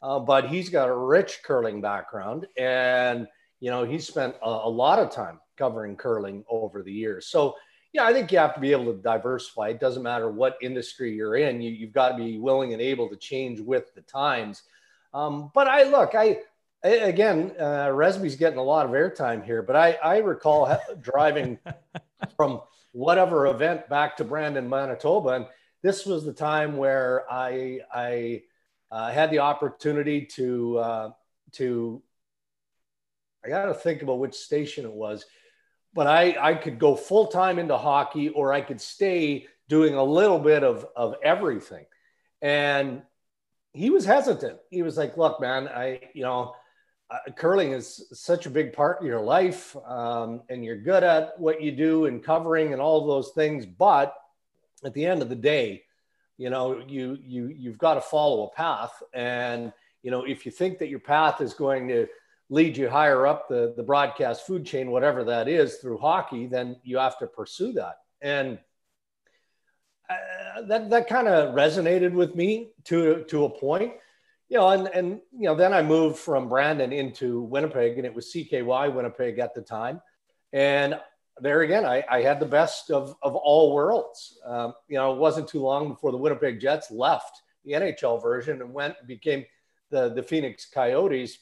[0.02, 3.26] Uh, but he's got a rich curling background and
[3.62, 7.56] you know he's spent a, a, lot of time covering curling over the years so
[7.94, 11.16] yeah i think you have to be able to diversify it doesn't matter what industry
[11.16, 14.64] you're in you, have got to be willing and able to change with the times
[15.14, 16.38] um, but i look i
[16.84, 21.60] again, uh, Resby's getting a lot of airtime here, but I, I recall driving
[22.38, 25.46] from whatever event back to Brandon, Manitoba, and
[25.82, 28.44] this was the time where I I
[28.92, 31.12] uh, had the opportunity to uh,
[31.54, 32.02] to
[33.44, 35.26] I got to think about which station it was,
[35.94, 40.04] but I I could go full time into hockey or I could stay doing a
[40.04, 41.86] little bit of of everything,
[42.42, 43.02] and
[43.74, 44.60] he was hesitant.
[44.70, 46.56] He was like, "Look, man, I you know."
[47.14, 51.40] Uh, curling is such a big part of your life um, and you're good at
[51.40, 54.16] what you do and covering and all those things but
[54.84, 55.84] at the end of the day
[56.38, 59.72] you know you you you've got to follow a path and
[60.04, 62.08] you know, if you think that your path is going to
[62.50, 66.76] lead you higher up the, the broadcast food chain, whatever that is, through hockey, then
[66.84, 67.96] you have to pursue that.
[68.22, 68.60] And
[70.10, 73.94] uh, that that kind of resonated with me to to a point,
[74.54, 74.70] you know.
[74.70, 78.94] And and you know, then I moved from Brandon into Winnipeg, and it was CKY
[78.94, 80.02] Winnipeg at the time,
[80.54, 81.00] and
[81.40, 84.40] there again, I, I had the best of of all worlds.
[84.46, 88.62] Um, you know, it wasn't too long before the Winnipeg Jets left the NHL version
[88.62, 89.44] and went and became
[89.90, 91.40] the the Phoenix Coyotes.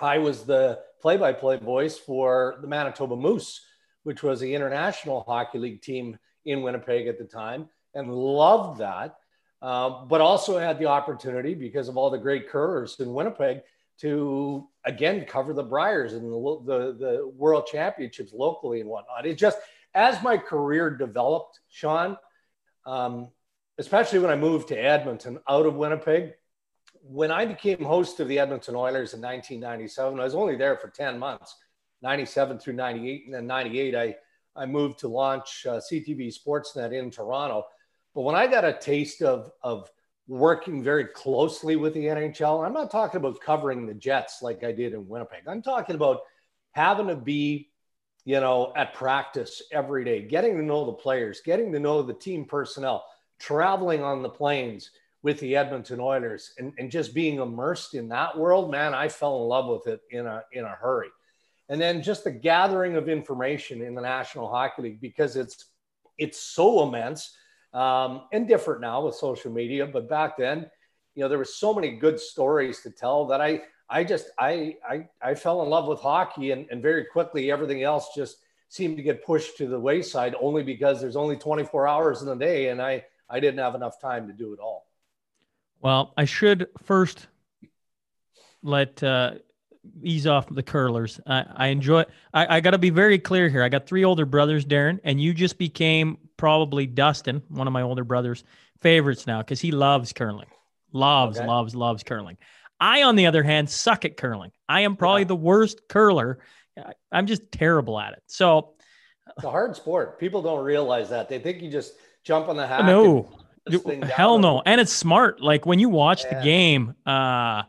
[0.00, 3.60] I was the play-by-play voice for the Manitoba Moose,
[4.04, 9.16] which was the international hockey league team in Winnipeg at the time and loved that.
[9.60, 13.60] Uh, but also had the opportunity because of all the great curlers in Winnipeg
[14.00, 19.26] to again cover the Briers and the, the, the World Championships locally and whatnot.
[19.26, 19.58] It just
[19.94, 22.16] as my career developed, Sean,
[22.86, 23.28] um,
[23.78, 26.34] especially when I moved to Edmonton out of Winnipeg,
[27.02, 30.88] when I became host of the Edmonton Oilers in 1997, I was only there for
[30.88, 31.56] 10 months,
[32.02, 34.16] 97 through 98, and then 98 I
[34.58, 37.64] I moved to launch uh, CTV Sportsnet in Toronto.
[38.18, 39.88] But when I got a taste of, of
[40.26, 44.72] working very closely with the NHL, I'm not talking about covering the Jets like I
[44.72, 45.42] did in Winnipeg.
[45.46, 46.22] I'm talking about
[46.72, 47.70] having to be,
[48.24, 52.12] you know, at practice every day, getting to know the players, getting to know the
[52.12, 53.06] team personnel,
[53.38, 54.90] traveling on the planes
[55.22, 59.42] with the Edmonton Oilers and, and just being immersed in that world, man, I fell
[59.42, 61.10] in love with it in a in a hurry.
[61.68, 65.66] And then just the gathering of information in the National Hockey League because it's
[66.18, 67.36] it's so immense
[67.72, 69.86] um, and different now with social media.
[69.86, 70.70] But back then,
[71.14, 74.76] you know, there were so many good stories to tell that I, I just, I,
[74.88, 78.96] I, I fell in love with hockey and, and very quickly everything else just seemed
[78.98, 82.68] to get pushed to the wayside only because there's only 24 hours in a day
[82.68, 84.86] and I, I didn't have enough time to do it all.
[85.80, 87.28] Well, I should first
[88.62, 89.34] let uh,
[90.02, 91.20] ease off the curlers.
[91.26, 92.04] I, I enjoy.
[92.34, 93.62] I, I got to be very clear here.
[93.62, 97.82] I got three older brothers, Darren, and you just became probably Dustin, one of my
[97.82, 98.42] older brothers'
[98.80, 100.48] favorites now because he loves curling,
[100.92, 101.46] loves, okay.
[101.46, 102.38] loves, loves curling.
[102.80, 104.52] I, on the other hand, suck at curling.
[104.66, 105.28] I am probably yeah.
[105.28, 106.38] the worst curler.
[107.12, 108.22] I'm just terrible at it.
[108.28, 108.74] So
[109.36, 110.18] it's a hard sport.
[110.18, 111.28] People don't realize that.
[111.28, 112.84] They think you just jump on the hat.
[112.86, 113.28] No,
[114.02, 114.62] hell no.
[114.64, 115.40] And it's smart.
[115.42, 116.38] Like when you watch yeah.
[116.38, 117.64] the game, uh,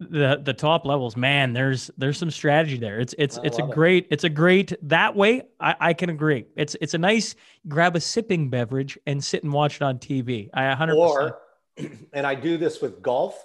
[0.00, 3.00] the the top levels man there's there's some strategy there.
[3.00, 4.08] It's it's I it's a great it.
[4.12, 6.46] it's a great that way I, I can agree.
[6.56, 7.34] It's it's a nice
[7.66, 11.38] grab a sipping beverage and sit and watch it on tv i 100 or
[12.12, 13.44] and i do this with golf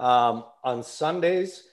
[0.00, 1.64] um, on sundays.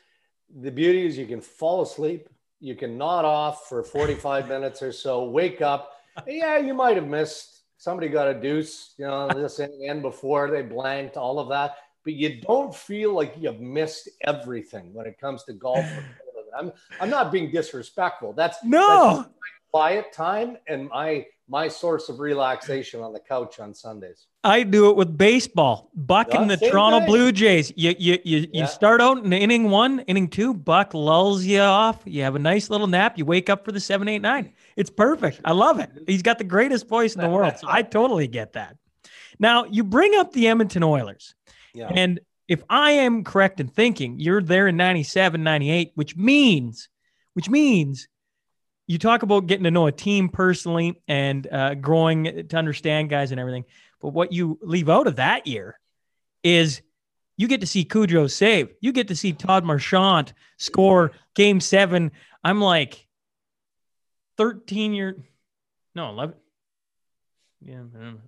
[0.61, 4.91] The beauty is you can fall asleep you can nod off for 45 minutes or
[4.91, 5.93] so wake up.
[6.27, 10.61] Yeah you might have missed somebody got a deuce you know this end before they
[10.61, 11.77] blanked all of that
[12.09, 15.85] but you don't feel like you've missed everything when it comes to golf.
[16.57, 18.33] I'm I'm not being disrespectful.
[18.33, 19.29] That's no that's
[19.69, 24.25] quiet time and my my source of relaxation on the couch on Sundays.
[24.43, 25.91] I do it with baseball.
[25.93, 27.07] Buck and the Toronto thing.
[27.07, 27.71] Blue Jays.
[27.75, 28.61] You you you, yeah.
[28.61, 30.55] you start out in inning one, inning two.
[30.55, 32.01] Buck lulls you off.
[32.05, 33.19] You have a nice little nap.
[33.19, 34.51] You wake up for the seven, eight, nine.
[34.75, 35.41] It's perfect.
[35.45, 35.91] I love it.
[36.07, 37.59] He's got the greatest voice in the world.
[37.59, 38.77] So I totally get that.
[39.39, 41.35] Now you bring up the Edmonton Oilers.
[41.79, 41.89] Yeah.
[41.93, 46.89] And if I am correct in thinking, you're there in 97, 98, which means,
[47.33, 48.07] which means
[48.87, 53.31] you talk about getting to know a team personally and uh, growing to understand guys
[53.31, 53.65] and everything.
[54.01, 55.79] But what you leave out of that year
[56.43, 56.81] is
[57.37, 58.73] you get to see Cujo save.
[58.81, 62.11] You get to see Todd Marchant score game seven.
[62.43, 63.07] I'm like
[64.37, 65.17] 13 year,
[65.95, 66.35] no, 11,
[67.61, 67.81] yeah,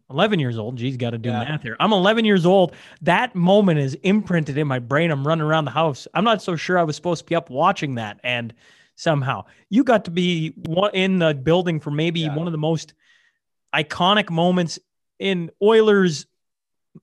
[0.10, 0.76] 11 years old.
[0.76, 1.44] Geez, got to do yeah.
[1.44, 1.78] math here.
[1.80, 2.76] I'm 11 years old.
[3.02, 5.10] That moment is imprinted in my brain.
[5.10, 6.08] I'm running around the house.
[6.13, 8.20] I'm not so sure I was supposed to be up watching that.
[8.24, 8.54] And
[8.96, 10.54] somehow you got to be
[10.94, 12.36] in the building for maybe yeah.
[12.36, 12.94] one of the most
[13.74, 14.80] iconic moments
[15.17, 16.26] in Oilers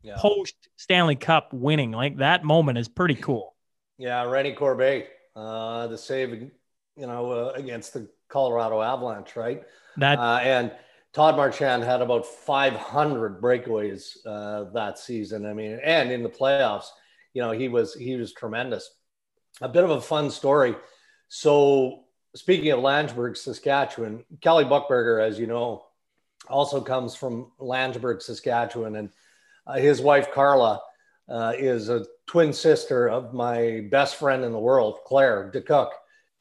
[0.03, 0.17] yeah.
[0.19, 1.93] post Stanley Cup winning.
[1.93, 3.55] Like that moment is pretty cool.
[3.97, 9.63] Yeah, Rennie Corbet, uh, the save, you know, uh, against the Colorado Avalanche, right?
[9.97, 10.73] That uh, and
[11.15, 15.47] Todd Marchant had about 500 breakaways uh, that season.
[15.47, 16.87] I mean, and in the playoffs,
[17.33, 18.91] you know, he was he was tremendous.
[19.61, 20.77] A bit of a fun story.
[21.29, 25.85] So, speaking of Langenburg, Saskatchewan, Kelly Buchberger, as you know,
[26.49, 29.11] also comes from Langenburg, Saskatchewan, and
[29.67, 30.81] uh, his wife Carla
[31.29, 35.91] uh, is a twin sister of my best friend in the world, Claire DeCook.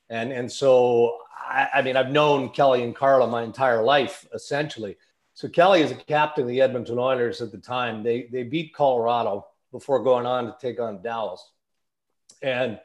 [0.09, 4.97] And, and so I, I, mean, I've known Kelly and Carla my entire life, essentially.
[5.33, 8.01] So Kelly is a captain of the Edmonton Oilers at the time.
[8.01, 11.51] They they beat Colorado before going on to take on Dallas.
[12.41, 12.79] And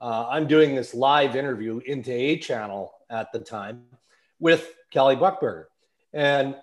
[0.00, 3.84] uh, I'm doing this live interview into A Channel at the time
[4.38, 5.66] with Kelly Buchberger.
[6.14, 6.56] And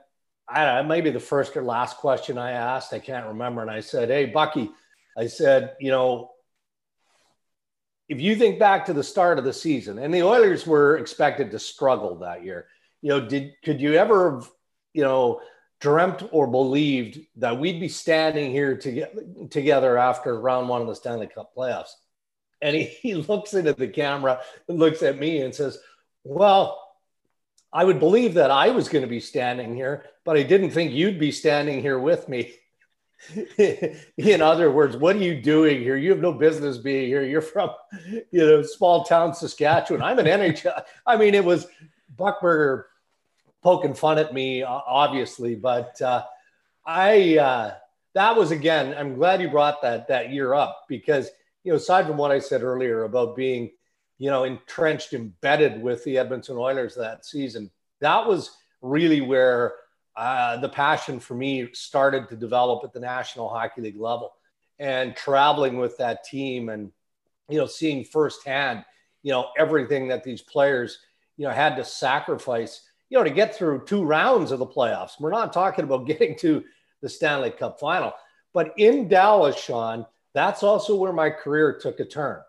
[0.48, 3.62] I don't know, maybe the first or last question I asked, I can't remember.
[3.62, 4.72] And I said, Hey, Bucky,
[5.16, 6.32] I said, you know,
[8.10, 11.52] if you think back to the start of the season, and the Oilers were expected
[11.52, 12.68] to struggle that year,
[13.02, 14.50] you know, did could you ever, have,
[14.94, 15.42] you know,
[15.80, 20.96] dreamt or believed that we'd be standing here to together after round one of the
[20.96, 21.92] Stanley Cup playoffs?
[22.62, 25.78] And he, he looks into the camera looks at me and says,
[26.24, 26.82] Well,
[27.72, 30.94] I would believe that I was going to be standing here, but I didn't think
[30.94, 32.54] you'd be standing here with me.
[34.18, 35.98] in other words, what are you doing here?
[35.98, 37.24] You have no business being here.
[37.24, 37.72] You're from,
[38.32, 40.02] you know, small town Saskatchewan.
[40.02, 40.84] I'm an NHL.
[41.06, 41.68] I mean, it was
[42.16, 42.84] Buchberger
[43.64, 46.24] poking fun at me, obviously, but uh,
[46.86, 47.74] I uh,
[48.14, 48.96] that was again.
[48.98, 51.30] I'm glad you brought that that year up because
[51.64, 53.72] you know, aside from what I said earlier about being,
[54.20, 58.52] you know, entrenched, embedded with the Edmonton Oilers that season, that was
[58.82, 59.74] really where
[60.18, 64.34] uh, the passion for me started to develop at the National Hockey League level
[64.80, 66.92] and traveling with that team and,
[67.50, 68.84] you know, seeing firsthand,
[69.22, 70.98] you know, everything that these players,
[71.38, 75.20] you know, had to sacrifice, you know, to get through two rounds of the playoffs.
[75.20, 76.64] We're not talking about getting to
[77.02, 78.12] the Stanley Cup final,
[78.54, 80.04] but in Dallas, Sean,
[80.34, 82.42] that's also where my career took a turn.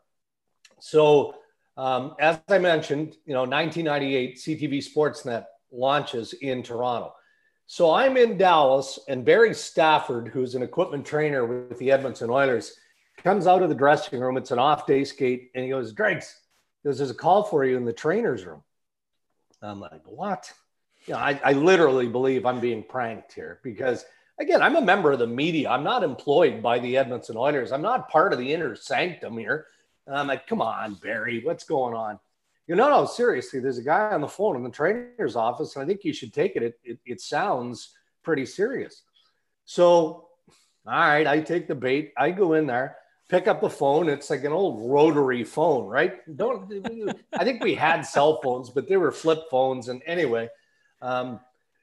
[0.81, 1.35] So,
[1.77, 7.13] um, as I mentioned, you know, 1998 CTV Sportsnet launches in Toronto.
[7.71, 12.75] So I'm in Dallas, and Barry Stafford, who's an equipment trainer with the Edmonton Oilers,
[13.19, 14.39] comes out of the dressing room.
[14.39, 16.41] It's an off day skate, and he goes, Dregs,
[16.83, 18.63] there's a call for you in the trainer's room.
[19.61, 20.51] I'm like, what?
[21.07, 24.07] You know, I, I literally believe I'm being pranked here because,
[24.41, 25.69] again, I'm a member of the media.
[25.69, 27.71] I'm not employed by the Edmonton Oilers.
[27.71, 29.67] I'm not part of the inner sanctum here.
[30.07, 32.19] And I'm like, come on, Barry, what's going on?
[32.69, 35.83] You know, no, seriously, there's a guy on the phone in the trainer's office, and
[35.83, 36.63] I think you should take it.
[36.63, 39.03] It, it, it sounds pretty serious.
[39.65, 40.29] So,
[40.87, 42.13] all right, I take the bait.
[42.17, 42.97] I go in there,
[43.31, 44.11] pick up the phone.
[44.11, 46.21] It's like an old rotary phone, right?
[46.37, 46.71] Don't,
[47.33, 49.89] I think we had cell phones, but they were flip phones.
[49.89, 50.51] And anyway,
[51.01, 51.41] um,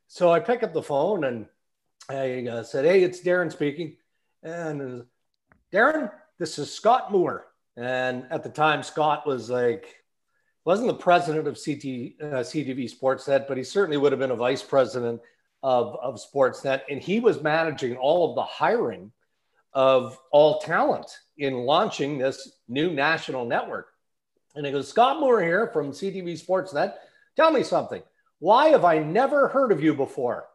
[0.07, 1.47] so I pick up the phone and
[2.09, 3.97] I uh, said, Hey, it's Darren speaking.
[4.43, 5.03] And uh,
[5.73, 7.47] Darren, this is Scott Moore.
[7.75, 10.04] And at the time, Scott was like
[10.65, 14.35] wasn't the president of CT, uh, CTV Sportsnet, but he certainly would have been a
[14.35, 15.21] vice president
[15.61, 16.81] of, of Sportsnet.
[16.89, 19.11] And he was managing all of the hiring
[19.73, 21.05] of all talent
[21.37, 23.89] in launching this new national network.
[24.55, 26.93] And he goes, Scott Moore here from CTV Sportsnet.
[27.35, 28.01] Tell me something.
[28.39, 30.47] Why have I never heard of you before?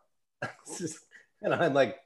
[1.43, 1.97] and I'm like,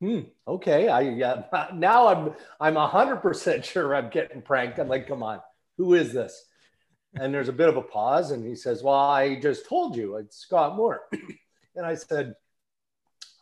[0.00, 0.88] hmm, okay.
[0.88, 4.78] I uh, now I'm I'm hundred percent sure I'm getting pranked.
[4.78, 5.40] I'm like, come on,
[5.78, 6.44] who is this?
[7.20, 10.16] And there's a bit of a pause and he says well i just told you
[10.16, 11.02] it's scott moore.
[11.76, 12.36] And i said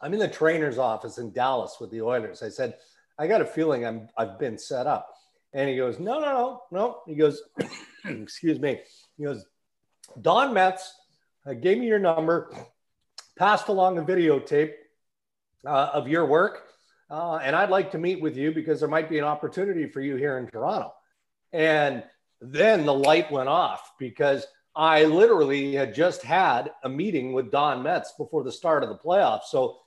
[0.01, 2.43] i'm in the trainer's office in dallas with the oilers.
[2.43, 2.77] I said
[3.19, 5.15] i got a feeling i'm i've been set up.
[5.53, 7.01] And he goes no no no no.
[7.07, 7.43] He goes
[8.07, 8.81] excuse me.
[9.19, 9.45] He goes
[10.21, 10.95] don metz
[11.47, 12.51] uh, gave me your number
[13.37, 14.73] passed along a videotape
[15.67, 16.69] uh, of your work
[17.11, 20.01] uh, and i'd like to meet with you because there might be an opportunity for
[20.01, 20.95] you here in toronto.
[21.53, 22.03] And
[22.43, 27.83] then the light went off because I literally had just had a meeting with Don
[27.83, 29.45] Metz before the start of the playoffs.
[29.51, 29.79] So,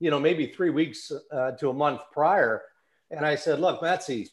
[0.00, 2.62] you know, maybe three weeks uh, to a month prior.
[3.10, 4.28] And I said, look, Metzi,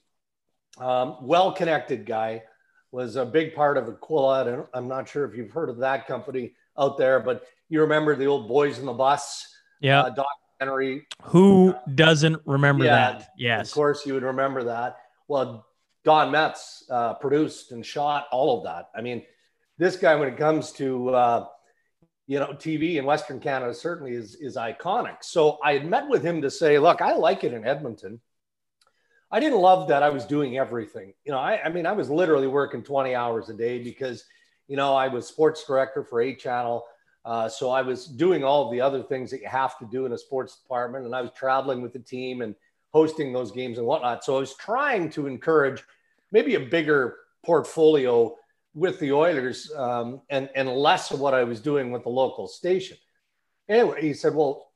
[0.77, 2.43] um, well connected guy,
[2.91, 4.67] was a big part of Aquila.
[4.73, 8.25] I'm not sure if you've heard of that company out there, but you remember the
[8.25, 10.03] old Boys in the Bus yeah.
[10.03, 10.15] Uh,
[10.59, 11.05] documentary.
[11.23, 13.29] Who doesn't remember yeah, that?
[13.37, 13.67] Yes.
[13.67, 14.97] Of course, you would remember that.
[15.27, 15.67] Well,
[16.05, 18.89] Don Metz uh, produced and shot all of that.
[18.95, 19.23] I mean,
[19.77, 21.47] this guy, when it comes to uh,
[22.27, 25.17] you know TV in Western Canada, certainly is is iconic.
[25.21, 28.21] So I had met with him to say, look, I like it in Edmonton.
[29.31, 31.13] I didn't love that I was doing everything.
[31.25, 34.23] You know, I, I mean, I was literally working 20 hours a day because,
[34.67, 36.85] you know, I was sports director for A Channel.
[37.25, 40.13] Uh, so I was doing all the other things that you have to do in
[40.13, 42.55] a sports department, and I was traveling with the team and
[42.95, 44.23] hosting those games and whatnot.
[44.23, 45.83] So I was trying to encourage
[46.31, 48.33] maybe a bigger portfolio
[48.73, 52.47] with the Oilers um, and, and less of what I was doing with the local
[52.47, 52.95] station.
[53.67, 54.71] Anyway, he said, Well,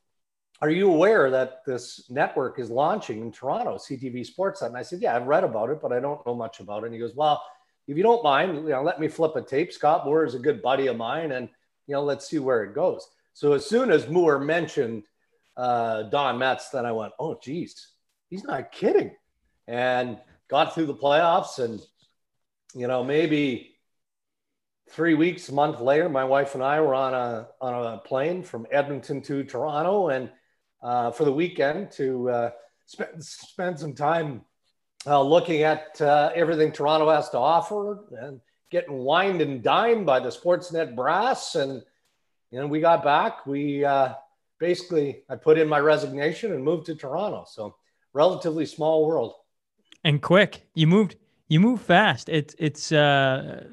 [0.61, 4.63] are you aware that this network is launching in Toronto, CTV Sports?
[4.63, 6.88] And I said, Yeah, I've read about it, but I don't know much about it.
[6.88, 7.41] And he goes, Well,
[7.88, 9.72] if you don't mind, you know, let me flip a tape.
[9.72, 11.47] Scott Moore is a good buddy of mine, and
[11.88, 13.07] you know, let's see where it goes.
[13.34, 15.03] So as soon as Moore mentioned
[15.55, 17.88] uh, Don Metz, then I went, Oh, geez,
[18.30, 19.15] he's not kidding.
[19.67, 20.17] And
[20.49, 21.80] got through the playoffs, and
[22.73, 23.75] you know maybe
[24.89, 28.43] three weeks, a month later, my wife and I were on a on a plane
[28.43, 30.30] from Edmonton to Toronto, and
[30.82, 32.51] uh, for the weekend to uh,
[32.86, 34.41] spend spend some time
[35.05, 40.19] uh, looking at uh, everything Toronto has to offer and getting wined and dined by
[40.19, 41.55] the Sportsnet brass.
[41.55, 41.82] And
[42.51, 43.45] you know, we got back.
[43.45, 44.13] We uh,
[44.59, 47.45] basically I put in my resignation and moved to Toronto.
[47.47, 47.75] So
[48.14, 49.34] relatively small world.
[50.03, 51.16] And quick, you moved.
[51.47, 52.30] You move fast.
[52.30, 53.66] It's it's uh,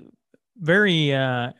[0.59, 1.53] very uh,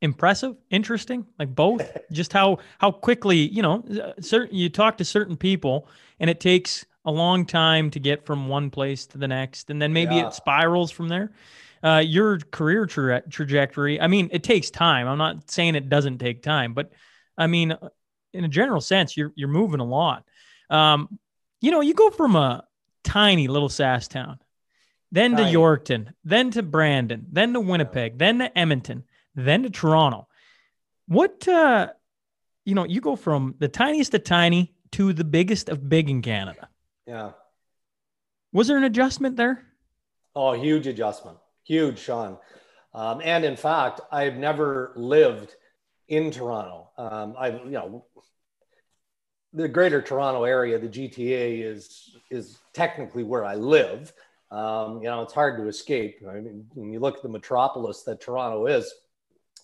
[0.00, 1.96] impressive, interesting, like both.
[2.12, 3.84] just how how quickly you know,
[4.20, 5.88] certain you talk to certain people,
[6.20, 9.80] and it takes a long time to get from one place to the next, and
[9.80, 10.28] then maybe Yeah.
[10.28, 11.32] it spirals from there.
[11.82, 14.00] Uh, your career tra- trajectory.
[14.00, 15.06] I mean, it takes time.
[15.06, 16.92] I'm not saying it doesn't take time, but
[17.36, 17.76] I mean,
[18.32, 20.24] in a general sense, you're you're moving a lot.
[20.70, 21.18] Um,
[21.60, 22.64] you know, you go from a
[23.04, 24.38] tiny little sass town,
[25.10, 29.04] then to Yorkton, then to Brandon, then to Winnipeg, then to Edmonton,
[29.34, 30.28] then to Toronto.
[31.06, 31.88] What uh,
[32.64, 36.20] you know, you go from the tiniest of tiny to the biggest of big in
[36.20, 36.68] Canada.
[37.06, 37.30] Yeah.
[38.52, 39.64] Was there an adjustment there?
[40.36, 41.38] Oh, huge adjustment.
[41.64, 42.38] Huge, Sean.
[42.92, 45.56] Um, and in fact, I've never lived
[46.08, 46.90] in Toronto.
[46.98, 48.04] Um, I, you know,
[49.52, 54.12] the greater Toronto area, the GTA is is technically where I live.
[54.50, 56.22] Um, you know, it's hard to escape.
[56.28, 58.92] I mean, when you look at the metropolis that Toronto is.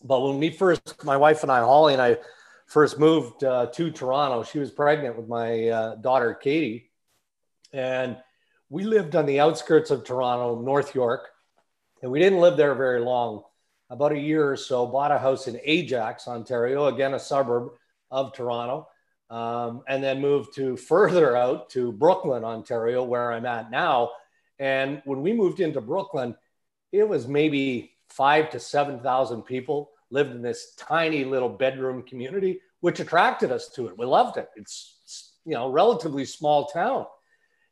[0.03, 2.18] But when we first, my wife and I, Holly and I,
[2.66, 6.91] first moved uh, to Toronto, she was pregnant with my uh, daughter Katie,
[7.72, 8.16] and
[8.68, 11.28] we lived on the outskirts of Toronto, North York,
[12.03, 13.43] and we didn't live there very long.
[13.91, 17.72] About a year or so, bought a house in Ajax, Ontario, again a suburb
[18.11, 18.89] of Toronto,
[19.35, 24.12] um, and then moved to further out to Brooklin, Ontario, where I'm at now.
[24.61, 26.37] And when we moved into Brooklin,
[26.93, 32.61] it was maybe five to seven thousand people lived in this tiny little bedroom community,
[32.78, 33.99] which attracted us to it.
[33.99, 34.49] We loved it.
[34.55, 37.07] It's you know relatively small town.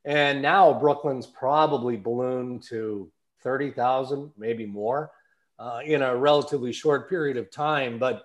[0.05, 3.09] And now Brooklin's probably ballooned to
[3.45, 5.13] 30,000, maybe more,
[5.61, 8.01] uh, in a relatively short period of time.
[8.01, 8.25] But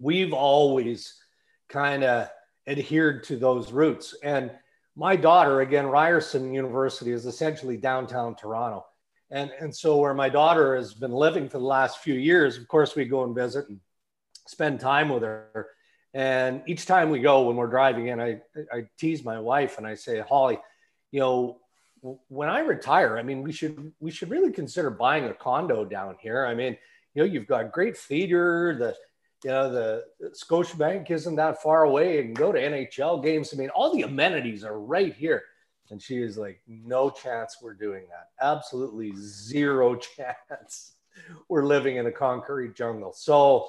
[0.00, 1.14] we've always
[1.68, 2.28] kind of
[2.66, 4.14] adhered to those roots.
[4.22, 4.50] And
[4.96, 8.86] my daughter, again, Ryerson University is essentially downtown Toronto.
[9.30, 12.68] And, and so, where my daughter has been living for the last few years, of
[12.68, 13.80] course, we go and visit and
[14.46, 15.68] spend time with her.
[16.14, 18.40] And each time we go, when we're driving in, I,
[18.72, 20.58] I tease my wife and I say, Holly,
[21.10, 21.58] you know,
[22.28, 26.16] when I retire, I mean, we should we should really consider buying a condo down
[26.20, 26.46] here.
[26.46, 26.76] I mean,
[27.14, 28.94] you know, you've got great theater, the
[29.46, 30.02] you know, the
[30.34, 32.20] Scotiabank isn't that far away.
[32.20, 33.54] Can go to NHL games.
[33.54, 35.44] I mean, all the amenities are right here.
[35.88, 38.44] And she is like, no chance we're doing that.
[38.44, 40.94] Absolutely zero chance.
[41.48, 43.12] We're living in a concrete jungle.
[43.12, 43.68] So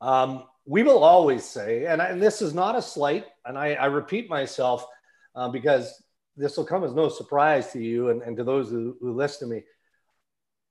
[0.00, 3.74] um, we will always say, and, I, and this is not a slight, and I,
[3.74, 4.86] I repeat myself
[5.34, 6.00] uh, because
[6.36, 9.48] this will come as no surprise to you and, and to those who, who listen
[9.48, 9.62] to me.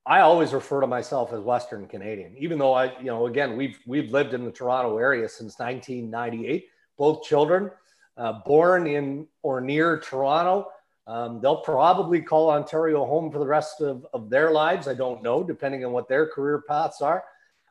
[0.06, 3.80] I always refer to myself as Western Canadian, even though I, you know, again, we've
[3.86, 6.68] we've lived in the Toronto area since 1998.
[6.97, 7.72] Both children
[8.18, 10.70] uh, born in or near Toronto.
[11.06, 14.88] Um, they'll probably call Ontario home for the rest of, of their lives.
[14.88, 17.24] I don't know, depending on what their career paths are.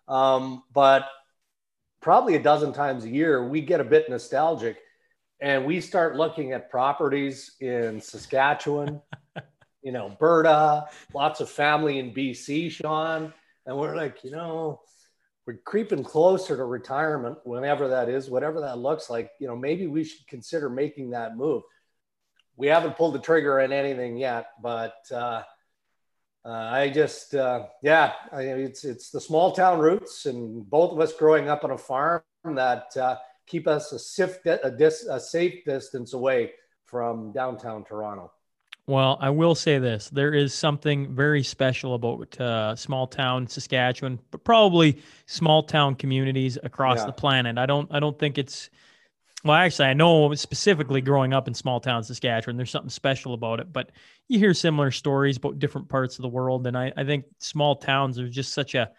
[0.09, 1.07] Um, but
[2.01, 4.79] probably a dozen times a year, we get a bit nostalgic
[5.41, 9.01] and we start looking at properties in Saskatchewan,
[9.83, 13.33] in Alberta, lots of family in BC, Sean.
[13.67, 14.81] And we're like, you know,
[15.47, 19.31] we're creeping closer to retirement, whenever that is, whatever that looks like.
[19.41, 21.63] You know, maybe we should consider making that move.
[22.57, 25.43] We haven't pulled the trigger on anything yet, but uh,
[26.45, 31.01] uh, I just, uh, yeah, I, it's it's the small town roots, and both of
[31.01, 33.17] us growing up on a farm that uh,
[33.47, 36.53] keep us a, a, dis- a safe distance away
[36.85, 38.33] from downtown Toronto.
[38.87, 44.19] Well, I will say this: there is something very special about uh, small town Saskatchewan,
[44.31, 47.07] but probably small town communities across Yeah.
[47.07, 47.59] the planet.
[47.59, 48.71] I don't, I don't think it's.
[49.45, 53.59] Well, actually, I know specifically growing up in small town Saskatchewan, there's something special about
[53.61, 53.73] it.
[53.73, 53.91] But
[54.29, 57.77] you hear similar stories about different parts of the world, and I, I think small
[57.77, 58.91] towns are just such a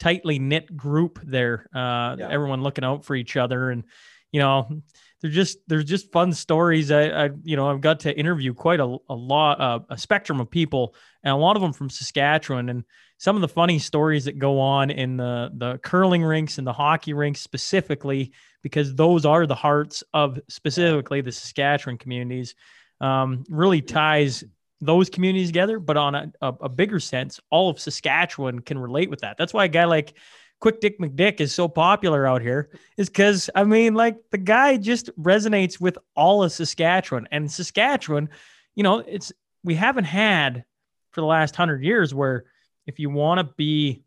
[0.00, 1.68] tightly knit group there.
[1.74, 2.28] Uh, Yeah.
[2.30, 3.84] Everyone looking out for each other, and
[4.32, 4.82] you know,
[5.24, 6.90] they're just there's just fun stories.
[6.90, 10.38] I, I you know I've got to interview quite a, a lot uh, a spectrum
[10.38, 12.84] of people, and a lot of them from Saskatchewan, and
[13.16, 16.74] some of the funny stories that go on in the the curling rinks and the
[16.74, 22.54] hockey rinks specifically, because those are the hearts of specifically the Saskatchewan communities.
[23.00, 24.44] Um, really ties
[24.82, 29.08] those communities together, but on a, a, a bigger sense, all of Saskatchewan can relate
[29.08, 29.38] with that.
[29.38, 30.18] That's why a guy like
[30.64, 34.78] Quick Dick McDick is so popular out here, is because I mean, like the guy
[34.78, 37.28] just resonates with all of Saskatchewan.
[37.30, 38.30] And Saskatchewan,
[38.74, 39.30] you know, it's
[39.62, 40.64] we haven't had
[41.10, 42.46] for the last hundred years where
[42.86, 44.04] if you want to be,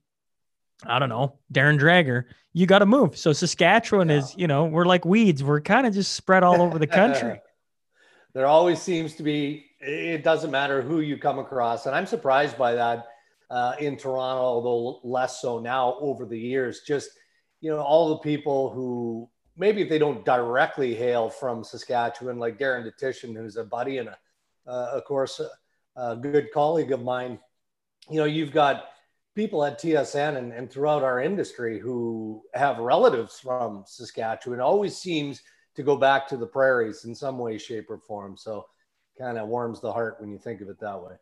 [0.84, 3.20] I don't know, Darren Dreger, you got to move.
[3.20, 4.16] So Saskatchewan Yeah.
[4.16, 5.44] is, you know, we're like weeds.
[5.44, 7.40] We're kind of just spread all over the country.
[8.34, 12.58] there always seems to be it doesn't matter who you come across and i'm surprised
[12.58, 13.06] by that
[13.50, 17.10] uh, in toronto although less so now over the years just
[17.62, 22.60] you know all the people who maybe if they don't directly hail from saskatchewan like
[22.60, 24.18] darren dutchyshen who's a buddy and a,
[24.68, 27.40] uh, of course a, a good colleague of mine
[28.10, 28.86] you know you've got
[29.36, 34.98] people at tsn and, and throughout our industry who have relatives from saskatchewan it always
[34.98, 35.42] seems
[35.78, 38.36] to go back to the prairies in some way, shape, or form.
[38.36, 38.66] So
[39.18, 41.14] kind of warms the heart when you think of it that way.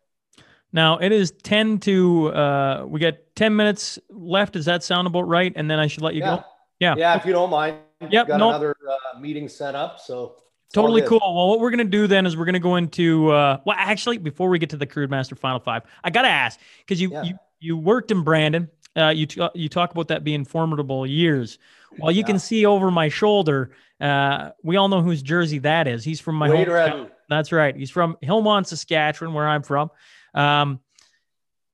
[0.76, 4.52] Now it is 10 to, uh, we got 10 minutes left.
[4.52, 5.50] Does that sound about right?
[5.56, 6.36] And then I should let you yeah.
[6.36, 6.44] go.
[6.78, 6.94] Yeah.
[6.98, 7.16] Yeah.
[7.16, 7.78] If you don't mind,
[8.10, 8.50] Yep, got nope.
[8.50, 9.98] another uh, meeting set up.
[9.98, 10.36] So
[10.74, 11.20] Totally cool.
[11.22, 13.76] Well, what we're going to do then is we're going to go into, uh, well,
[13.78, 17.10] actually, before we get to the Crewmaster Final Five, I got to ask because you,
[17.10, 17.22] Yeah.
[17.22, 18.68] you, you worked in Brandon.
[18.94, 21.58] Uh, you, t- you talk about that being formidable years.
[21.98, 22.26] Well, you Yeah.
[22.26, 26.04] can see over my shoulder, uh, we all know whose jersey that is.
[26.04, 26.68] He's from my Wade.
[26.68, 27.08] Redden.
[27.30, 27.74] That's right.
[27.74, 29.90] He's from Hillmond, Saskatchewan, where I'm from.
[30.36, 30.80] Um,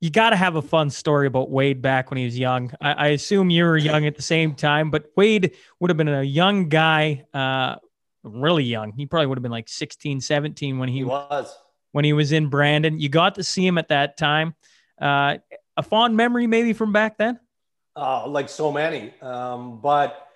[0.00, 2.72] you got to have a fun story about Wade back when he was young.
[2.80, 6.08] I, I assume you were young at the same time, but Wade would have been
[6.08, 7.76] a young guy, uh,
[8.24, 8.92] really young.
[8.92, 11.56] He probably would have been like 16, 17 when he, He was.
[11.92, 12.98] when he was in Brandon.
[12.98, 14.54] You got to see him at that time.
[15.00, 15.36] Uh,
[15.76, 17.38] a fond memory maybe from back then.
[17.94, 19.12] uh, like so many.
[19.20, 20.26] Um, but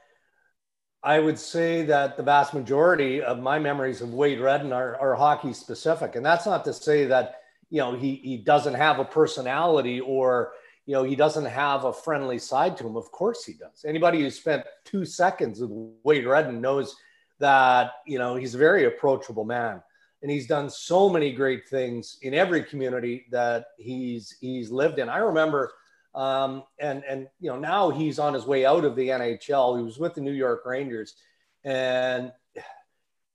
[1.02, 5.14] I would say that the vast majority of my memories of Wade Redden are, are
[5.16, 6.14] hockey specific.
[6.16, 10.52] And that's not to say that, you know, he, he doesn't have a personality or,
[10.86, 12.96] you know, he doesn't have a friendly side to him.
[12.96, 13.84] Of course he does.
[13.84, 15.70] Anybody who spent two seconds with
[16.04, 16.94] Wade Redden knows
[17.38, 19.82] that, you know, he's a very approachable man.
[20.22, 25.08] And he's done so many great things in every community that he's he's lived in.
[25.08, 25.72] I remember
[26.16, 29.76] um, and and you know now he's on his way out of the NHL.
[29.76, 31.14] He was with the New York Rangers,
[31.62, 32.32] and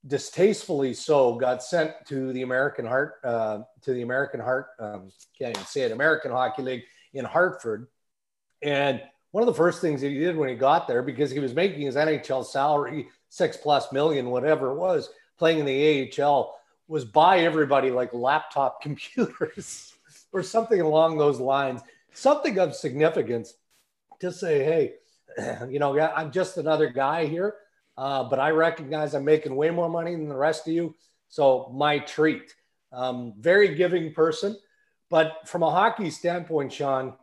[0.06, 5.56] distastefully so got sent to the American Heart uh, to the American Heart um, can't
[5.56, 6.82] even say it American Hockey League
[7.14, 7.86] in Hartford.
[8.62, 9.00] And
[9.30, 11.54] one of the first things that he did when he got there, because he was
[11.54, 16.54] making his NHL salary six plus million, whatever it was, playing in the AHL,
[16.88, 19.94] was buy everybody like laptop computers
[20.32, 21.80] or something along those lines
[22.12, 23.54] something of significance
[24.20, 24.94] to say, hey,
[25.70, 27.54] you know, yeah, I'm just another guy here,
[27.96, 30.94] uh, but I recognize I'm making way more money than the rest of you.
[31.28, 32.54] So my treat.
[32.92, 34.56] Um, very giving person.
[35.10, 37.14] But from a hockey standpoint, Sean,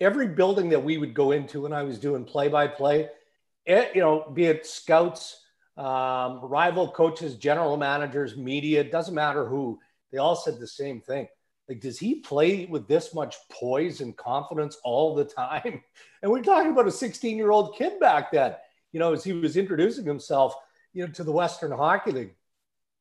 [0.00, 3.08] every building that we would go into when I was doing play by play,
[3.66, 5.42] you know, be it scouts,
[5.76, 9.78] um, rival coaches, general managers, media, doesn't matter who,
[10.12, 11.28] they all said the same thing.
[11.68, 15.82] Like, does he play with this much poise and confidence all the time?
[16.22, 18.54] And we're talking about a 16 year old kid back then,
[18.92, 20.54] you know, as he was introducing himself,
[20.92, 22.34] you know, to the Western Hockey League.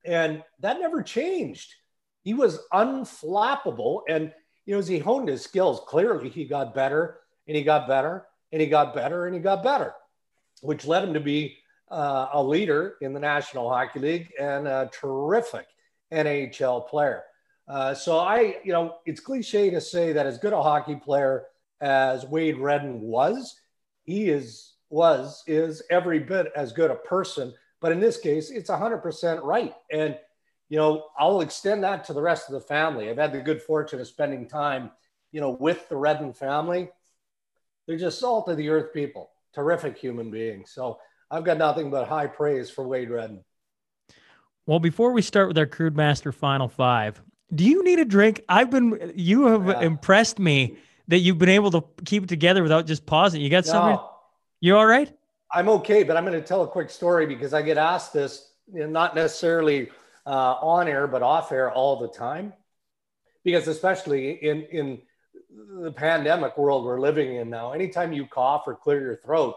[0.03, 1.73] And that never changed.
[2.21, 4.01] He was unflappable.
[4.09, 4.33] And,
[4.65, 8.25] you know, as he honed his skills, clearly he got better and he got better
[8.51, 9.93] and he got better and he got better,
[10.61, 11.57] which led him to be
[11.89, 15.67] uh, a leader in the National Hockey League and a terrific
[16.11, 17.23] NHL player.
[17.67, 21.45] Uh, so I, you know, it's cliche to say that as good a hockey player
[21.81, 23.59] as Wade Redden was,
[24.03, 27.53] he is was is every bit as good a person.
[27.81, 29.73] But in this case, it's 100% right.
[29.91, 30.17] And
[30.69, 33.09] you know, I'll extend that to the rest of the family.
[33.09, 34.89] I've had the good fortune of spending time,
[35.31, 36.89] you know, with the Redden family.
[37.87, 40.71] They're just salt of the earth people, terrific human beings.
[40.73, 40.97] So
[41.29, 43.43] I've got nothing but high praise for Wade Redden.
[44.65, 47.21] Well, before we start with our Crewmaster Final Five,
[47.53, 48.41] do you need a drink?
[48.49, 49.81] I've been, you have Yeah.
[49.81, 50.77] impressed me
[51.07, 53.41] that you've been able to keep it together without just pausing.
[53.41, 53.99] You got something?
[54.65, 55.15] You all right?
[55.51, 58.49] I'm okay, but I'm going to tell a quick story because I get asked this,
[58.67, 59.91] not necessarily
[60.25, 62.51] uh, on air, but off air all the time.
[63.43, 65.01] Because especially in in
[65.83, 69.53] the pandemic world we're living in now, anytime you cough or clear your throat,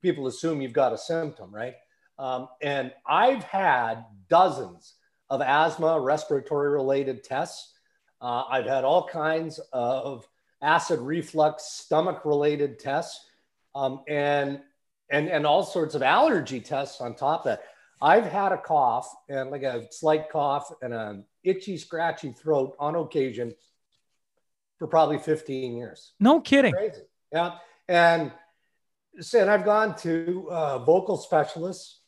[0.00, 1.74] people assume you've got a symptom, right?
[2.20, 4.94] Um, and I've had dozens
[5.28, 7.74] of asthma, respiratory related tests.
[8.20, 10.24] Uh, I've had all kinds of
[10.62, 13.26] acid reflux, stomach related tests,
[13.74, 14.60] um, and
[15.10, 17.62] and and all sorts of allergy tests on top of that.
[18.00, 22.96] I've had a cough and like a slight cough and an itchy, scratchy throat on
[22.96, 23.54] occasion
[24.78, 26.12] for probably 15 years.
[26.18, 26.72] No kidding.
[26.72, 27.02] Crazy.
[27.32, 27.58] Yeah.
[27.86, 28.32] And
[29.34, 32.00] and I've gone to uh, vocal specialists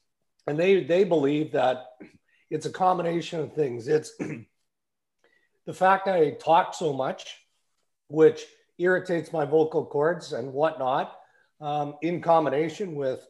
[0.46, 1.86] and they, they believe that
[2.50, 3.88] it's a combination of things.
[3.88, 4.12] It's
[5.66, 7.36] the fact that I talk so much,
[8.08, 8.44] which
[8.78, 11.16] irritates my vocal cords and whatnot,
[11.64, 13.26] um, in combination with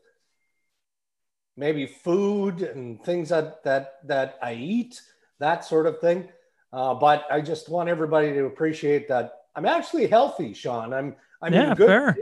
[1.57, 5.01] maybe food and things that that that I eat,
[5.39, 6.29] that sort of thing.
[6.73, 10.93] Uh, but I just want everybody to appreciate that I'm actually healthy, Sean.
[10.93, 11.87] I'm I'm Yeah, good.
[11.87, 12.17] fair.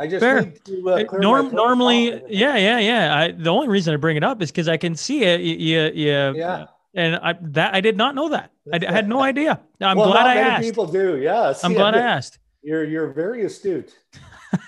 [0.00, 0.42] I just Fair.
[0.42, 2.28] need to uh, clear Norm, normally, often.
[2.28, 3.16] yeah, yeah, yeah.
[3.16, 5.40] I, the only reason I bring it up is because I can see it.
[5.40, 6.66] You, you, Yeah.
[6.94, 8.52] And I that I did not know that.
[8.72, 9.60] I, I had no idea.
[9.80, 10.62] I'm well, glad not I asked.
[10.62, 11.18] people do.
[11.18, 12.38] Yeah, I'm glad I asked.
[12.62, 13.92] You're you're very astute.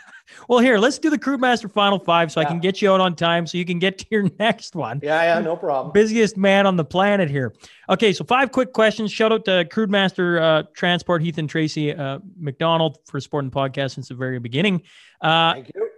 [0.50, 3.14] Well, here, let's do the Crewmaster Final Five so I can get you out on
[3.14, 4.98] time so you can get to your next one.
[5.00, 5.92] Yeah, yeah, no problem.
[5.92, 7.54] Busiest man on the planet here.
[7.88, 9.12] Okay, so five quick questions.
[9.12, 13.94] Shout out to Crewmaster uh, Transport, Heath and Tracy uh, McDonald for supporting the podcast
[13.94, 14.82] since the very beginning.
[15.20, 15.88] Uh, Thank you.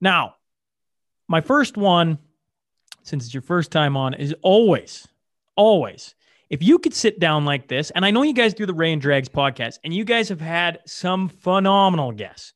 [0.00, 0.36] Now,
[1.28, 2.16] my first one,
[3.02, 5.06] since it's your first time on, is always,
[5.56, 6.14] always,
[6.48, 8.94] if you could sit down like this, and I know you guys do the Ray
[8.94, 12.54] and Drags podcast, and you guys have had some phenomenal guests,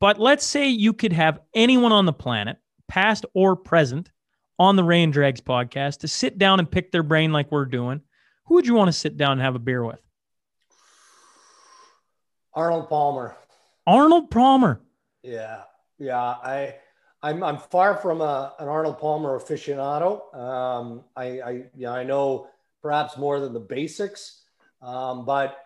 [0.00, 2.56] but let's say you could have anyone on the planet,
[2.88, 4.10] past or present,
[4.58, 7.66] on the Ray and Drags podcast to sit down and pick their brain like we're
[7.66, 8.00] doing.
[8.46, 10.00] Who would you want to sit down and have a beer with?
[12.52, 13.36] Arnold Palmer.
[13.86, 14.80] Arnold Palmer.
[15.22, 15.62] Yeah,
[15.98, 16.18] yeah.
[16.20, 16.74] I,
[17.22, 20.34] I'm, I'm far from a, an Arnold Palmer aficionado.
[20.34, 22.48] Um, I, I, yeah, I know
[22.82, 24.42] perhaps more than the basics,
[24.82, 25.58] um, but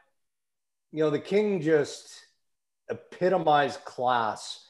[0.92, 2.23] you know, the King just
[2.90, 4.66] epitomized class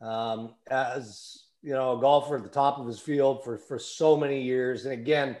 [0.00, 4.16] um, as you know a golfer at the top of his field for for so
[4.16, 4.84] many years.
[4.84, 5.36] And again,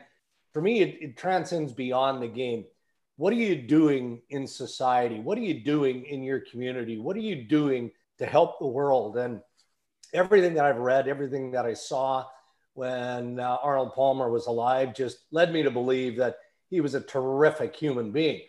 [0.52, 2.64] for me, it, it transcends beyond the game.
[3.16, 5.20] What are you doing in society?
[5.20, 6.98] What are you doing in your community?
[6.98, 9.16] What are you doing to help the world?
[9.16, 9.40] And
[10.12, 12.24] everything that I've read, everything that I saw
[12.74, 16.36] when uh, Arnold Palmer was alive just led me to believe that
[16.68, 18.42] he was a terrific human being.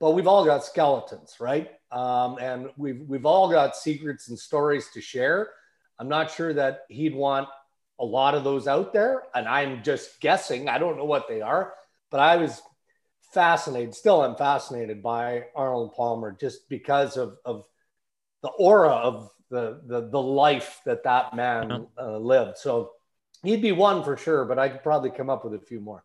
[0.00, 1.70] But we've all got skeletons, right?
[1.90, 5.50] Um, and we've, we've all got secrets and stories to share.
[5.98, 7.48] I'm not sure that he'd want
[7.98, 9.24] a lot of those out there.
[9.34, 10.68] And I'm just guessing.
[10.68, 11.74] I don't know what they are,
[12.10, 12.62] but I was
[13.32, 17.66] fascinated, still I'm fascinated by Arnold Palmer just because of, of
[18.42, 22.58] the aura of the, the, the life that that man uh, lived.
[22.58, 22.92] So
[23.42, 26.04] he'd be one for sure, but I could probably come up with a few more.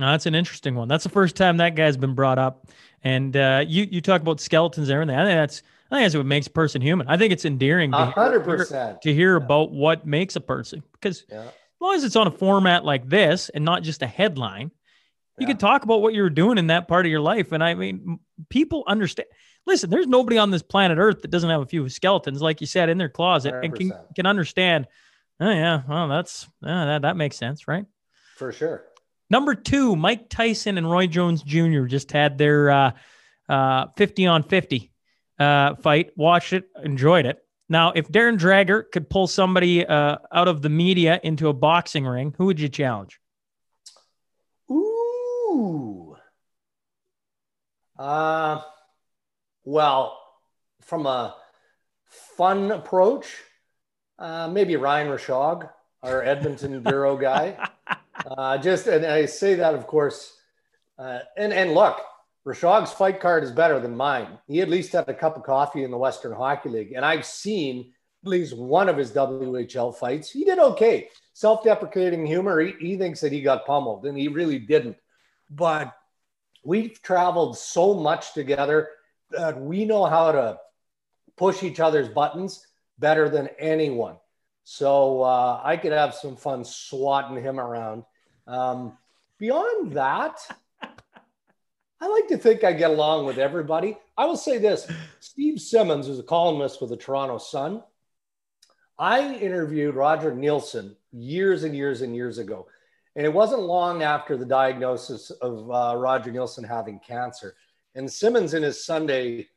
[0.00, 0.88] Now, that's an interesting one.
[0.88, 2.66] That's the first time that guy's been brought up.
[3.02, 5.16] And uh, you you talk about skeletons and everything.
[5.18, 7.06] I think that's I think that's what makes a person human.
[7.08, 9.02] I think it's endearing hundred hear, percent.
[9.02, 11.44] to hear about what makes a person because Yeah.
[11.46, 14.70] as long as it's on a format like this and not just a headline,
[15.38, 15.48] you Yeah.
[15.48, 17.52] can talk about what you were doing in that part of your life.
[17.52, 18.18] And I mean,
[18.50, 19.28] people understand.
[19.66, 22.66] Listen, there's nobody on this planet Earth that doesn't have a few skeletons, like you
[22.66, 24.14] said, in their closet and can 100%.
[24.14, 24.86] can understand.
[25.40, 27.86] Oh yeah, well that's uh, that that makes sense, right?
[28.36, 28.84] For sure.
[29.30, 31.84] Number two, Mike Tyson and Roy Jones Jr.
[31.84, 32.90] just had their uh,
[33.48, 34.92] uh, 50 on 50
[35.38, 36.10] uh, fight.
[36.16, 37.38] Watched it, enjoyed it.
[37.68, 42.04] Now, if Darren Dreger could pull somebody uh, out of the media into a boxing
[42.04, 43.20] ring, who would you challenge?
[44.68, 46.16] Ooh.
[47.96, 48.62] Uh,
[49.64, 50.18] well,
[50.80, 51.36] from a
[52.08, 53.26] fun approach,
[54.18, 55.70] uh, maybe Ryan Rishaug,
[56.02, 57.56] our Edmonton Bureau guy.
[58.26, 60.36] Uh, just, and I say that, of course,
[60.98, 62.00] uh, and, and look,
[62.46, 64.38] Rishaug's fight card is better than mine.
[64.46, 67.26] He at least had a cup of coffee in the Western Hockey League, and I've
[67.26, 67.92] seen
[68.22, 70.30] at least one of his WHL fights.
[70.30, 71.08] He did okay.
[71.32, 72.60] Self deprecating humor.
[72.60, 74.96] He, he thinks that he got pummeled, and he really didn't.
[75.50, 75.94] But
[76.64, 78.90] we've traveled so much together
[79.30, 80.58] that we know how to
[81.36, 82.66] push each other's buttons
[82.98, 84.16] better than anyone.
[84.64, 88.04] So uh, I could have some fun swatting him around.
[88.50, 88.98] Um,
[89.38, 90.40] beyond that,
[92.00, 93.96] I like to think I get along with everybody.
[94.18, 94.90] I will say this
[95.20, 97.82] Steve Simmons is a columnist with the Toronto Sun.
[98.98, 102.66] I interviewed Roger Neilson years and years and years ago.
[103.14, 107.54] And it wasn't long after the diagnosis of uh, Roger Neilson having cancer.
[107.94, 109.48] And Simmons, in his Sunday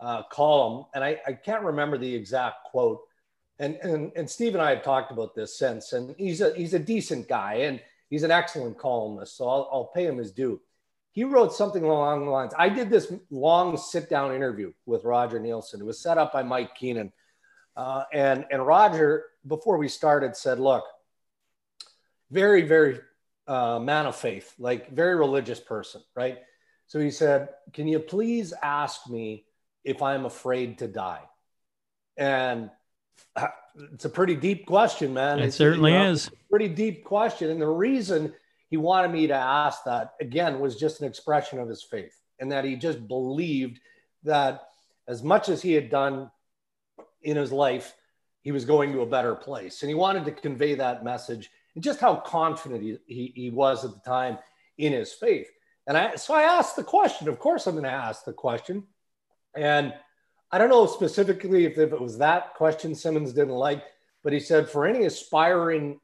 [0.00, 3.00] uh, column, and I, I can't remember the exact quote,
[3.58, 6.74] and, and, and Steve and I have talked about this since, and he's a, he's
[6.74, 9.36] a decent guy and he's an excellent columnist.
[9.36, 10.60] So I'll, I'll pay him his due.
[11.12, 12.52] He wrote something along the lines.
[12.56, 15.80] I did this long sit down interview with Roger Neilson.
[15.80, 17.12] It was set up by Mike Keenan.
[17.76, 20.84] Uh, and, and Roger, before we started, said, Look,
[22.30, 23.00] very, very
[23.46, 26.38] uh, man of faith, like very religious person, right?
[26.86, 29.44] So he said, Can you please ask me
[29.84, 31.22] if I'm afraid to die?
[32.16, 32.70] And
[33.92, 35.38] it's a pretty deep question, man.
[35.38, 36.30] It It's, certainly you know, is.
[36.50, 37.50] pretty deep question.
[37.50, 38.32] And the reason
[38.70, 42.52] he wanted me to ask that again was just an expression of his faith and
[42.52, 43.80] that he just believed
[44.24, 44.68] that
[45.06, 46.30] as much as he had done
[47.22, 47.94] in his life,
[48.42, 49.82] he was going to a better place.
[49.82, 53.84] And he wanted to convey that message and just how confident he, he, he was
[53.84, 54.38] at the time
[54.76, 55.48] in his faith.
[55.86, 57.28] And I, so I asked the question.
[57.28, 58.84] Of course, I'm going to ask the question.
[59.56, 59.94] And
[60.50, 63.84] I don't know specifically if, if it was that question Simmons didn't like,
[64.24, 66.00] but he said for any aspiring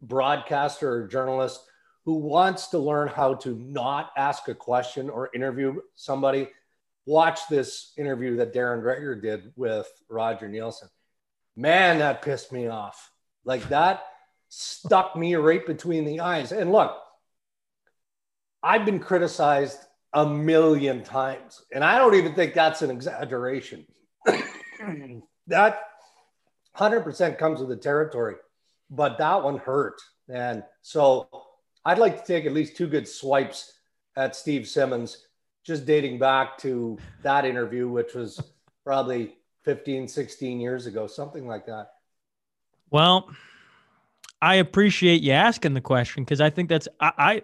[0.00, 1.60] broadcaster or journalist
[2.04, 6.48] who wants to learn how to not ask a question or interview somebody,
[7.06, 10.88] watch this interview that Darren Dreger did with Roger Neilson.
[11.54, 13.10] Man, that pissed me off.
[13.44, 14.04] Like that
[14.48, 16.50] stuck me right between the eyes.
[16.52, 16.96] And look,
[18.62, 19.78] I've been criticized
[20.14, 23.86] a million times, and I don't even think that's an exaggeration.
[25.46, 25.80] that
[26.76, 28.36] 100% comes with the territory,
[28.90, 30.00] but that one hurt.
[30.28, 31.28] And so
[31.84, 33.72] I'd like to take at least two good swipes
[34.16, 35.26] at Steve Simmons,
[35.64, 38.40] just dating back to that interview, which was
[38.84, 41.92] probably 15, 16 years ago, something like that.
[42.90, 43.30] Well,
[44.42, 47.42] I appreciate you asking the question because I think that's I, I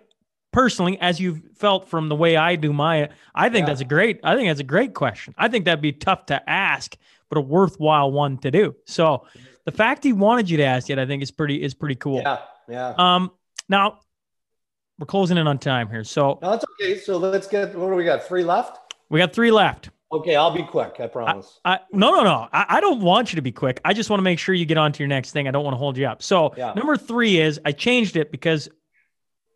[0.52, 3.66] personally, as you've felt from the way I do my, I think Yeah.
[3.66, 4.20] that's a great.
[4.24, 5.34] I think that's a great question.
[5.38, 6.96] I think that'd be tough to ask,
[7.28, 8.74] but a worthwhile one to do.
[8.86, 9.26] So,
[9.64, 12.20] the fact he wanted you to ask it, I think is pretty is pretty cool.
[12.22, 12.38] Yeah,
[12.68, 12.94] yeah.
[12.96, 13.30] Um,
[13.68, 14.00] now
[14.98, 16.98] we're closing in on time here, so No, that's okay.
[16.98, 18.22] So let's get what do we got?
[18.24, 18.78] Three left?
[19.10, 19.90] we got three left.
[20.10, 21.60] Okay, I'll be quick, I promise.
[21.66, 22.48] I, no, no, no.
[22.50, 23.78] I, I don't want you to be quick.
[23.84, 25.46] I just want to make sure you get on to your next thing.
[25.46, 26.22] I don't want to hold you up.
[26.22, 26.72] So, Yeah.
[26.72, 28.70] number three is I changed it because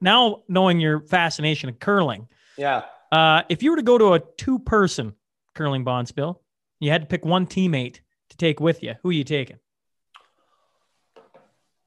[0.02, 2.28] now knowing your fascination of curling,
[2.58, 2.82] yeah.
[3.10, 5.14] uh, if you were to go to a two person
[5.54, 6.36] curling bonspiel,
[6.80, 8.00] you had to pick one teammate
[8.30, 8.94] to take with you.
[9.02, 9.58] Who are you taking?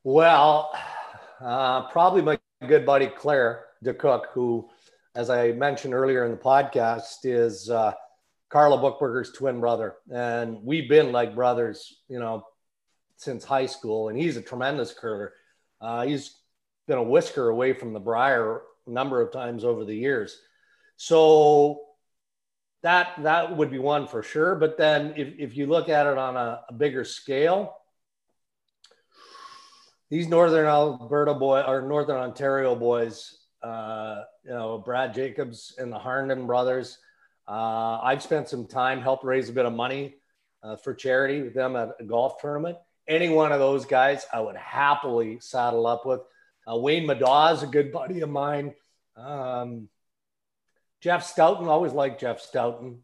[0.04, 0.72] Well,
[1.42, 4.70] uh, probably my good buddy Claire DeCook, who,
[5.16, 7.94] as I mentioned earlier in the podcast, is uh,
[8.50, 9.96] Carla Buchberger's twin brother.
[10.12, 12.46] And we've been like brothers, you know,
[13.18, 14.10] since high school.
[14.10, 15.34] And he's a tremendous curler.
[15.82, 16.36] Uh, he's
[16.88, 20.40] been a whisker away from the Brier a number of times over the years.
[20.98, 21.82] So
[22.84, 24.56] that that would be one for sure.
[24.56, 27.76] But then if, if you look at it on a, a bigger scale,
[30.10, 35.98] these Northern Alberta boy or Northern Ontario boys, uh, you know, Brad Jacobs and the
[35.98, 37.00] Harnden brothers.
[37.48, 40.16] Uh, I've spent some time, helped raise a bit of money
[40.64, 42.78] uh, for charity with them at a golf tournament.
[43.08, 46.22] Any one of those guys, I would happily saddle up with.
[46.70, 48.74] Uh, Wayne Middaugh is a good buddy of mine.
[49.16, 49.90] Um,
[51.02, 53.00] Jeff Stoughton, always liked Jeff Stoughton.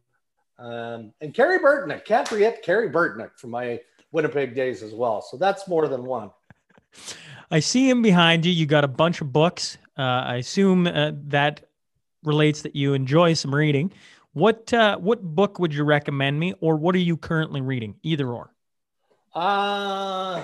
[0.58, 3.80] Um, and Kerry Burtnyk, can't forget Kerry Burtnyk from my
[4.12, 5.22] Winnipeg days as well.
[5.22, 6.32] So that's more than one.
[7.50, 8.52] I see him behind you.
[8.52, 9.78] You got a bunch of books.
[9.98, 11.70] Uh, I assume uh, that
[12.24, 13.92] relates that you enjoy some reading.
[14.34, 17.96] What uh, what book would you recommend me, or what are you currently reading?
[18.04, 18.54] Either or.
[19.34, 20.44] Uh,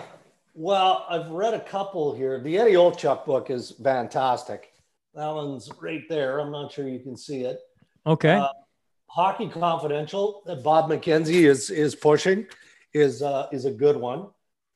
[0.57, 2.41] well, I've read a couple here.
[2.41, 4.73] The Eddie Olczyk book is fantastic.
[5.13, 6.39] That one's right there.
[6.39, 7.59] I'm not sure you can see it.
[8.07, 8.33] Okay.
[8.33, 8.47] Uh,
[9.05, 12.47] Hockey Confidential that Bob McKenzie is is pushing
[12.91, 14.29] is uh, is a good one.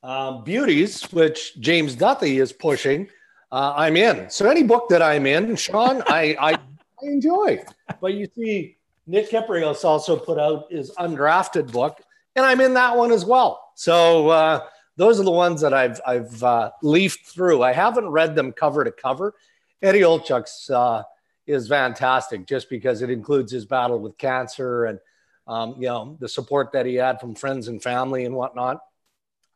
[0.04, 3.10] Um, Beauties, which James Duthie is pushing,
[3.52, 4.30] uh, I'm in.
[4.30, 6.60] So any book that I'm in, Sean, I, I I
[7.02, 7.64] enjoy.
[8.00, 8.78] But you see,
[9.08, 12.00] Nick Kypreos also put out his undrafted book,
[12.36, 13.72] and I'm in that one as well.
[13.76, 14.62] So uh,
[15.02, 17.64] those are the ones that I've I've uh, leafed through.
[17.64, 19.34] I haven't read them cover to cover.
[19.82, 21.02] Eddie Olczyk's uh,
[21.48, 25.00] is fantastic just because it includes his battle with cancer and
[25.48, 28.80] um, you know the support that he had from friends and family and whatnot.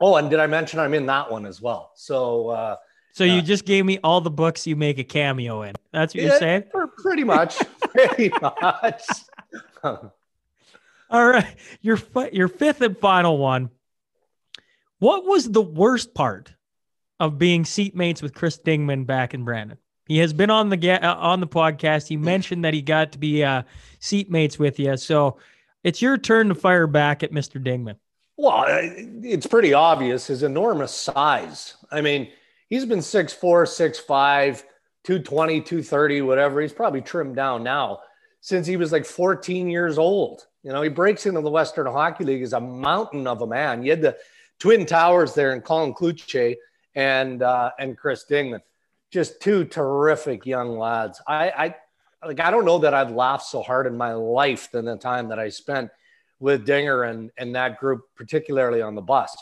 [0.02, 1.92] Oh, and did I mention I'm in that one as well?
[1.94, 2.76] So uh,
[3.14, 5.76] so you just gave me all the books you make a cameo in.
[5.92, 6.64] That's what you're saying.
[6.72, 9.04] pr- pretty much, pretty much.
[9.84, 11.56] All right.
[11.82, 12.00] Your
[12.34, 13.70] your fifth and final one.
[15.06, 16.52] What was the worst part
[17.20, 19.78] of being seatmates with Chris Dingman back in Brandon?
[20.08, 22.08] He has been on the ga- uh, on the podcast.
[22.08, 23.62] He mentioned that he got to be uh,
[24.02, 24.98] seatmates with you.
[24.98, 25.38] So
[25.84, 27.64] it's your turn to fire back at Mr.
[27.64, 27.98] Dingman.
[28.36, 31.76] Well, it's pretty obvious his enormous size.
[31.92, 32.30] I mean,
[32.70, 34.64] he's been 6'4, 6'5,
[35.04, 36.62] 220, 230, whatever.
[36.62, 38.00] He's probably trimmed down now
[38.42, 40.48] since he was like 14 years old.
[40.64, 43.84] You know, he breaks into the Western Hockey League as a mountain of a man.
[43.84, 44.18] You had the
[44.60, 46.56] Twin Towers there and Colin Cloutier
[46.96, 48.62] and uh, and Chris Dingman.
[49.12, 51.22] just two terrific young lads.
[51.28, 51.76] I, I
[52.26, 55.30] like I don't know that I've laughed so hard in my life than the time
[55.30, 55.92] that I spent
[56.40, 59.36] with Dinger and and that group, particularly on the bus.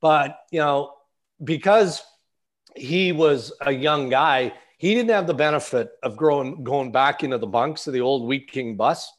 [0.00, 0.94] But you know,
[1.42, 2.02] because
[2.76, 7.38] he was a young guy, he didn't have the benefit of growing going back into
[7.38, 9.10] the bunks of the old Wheat King bus.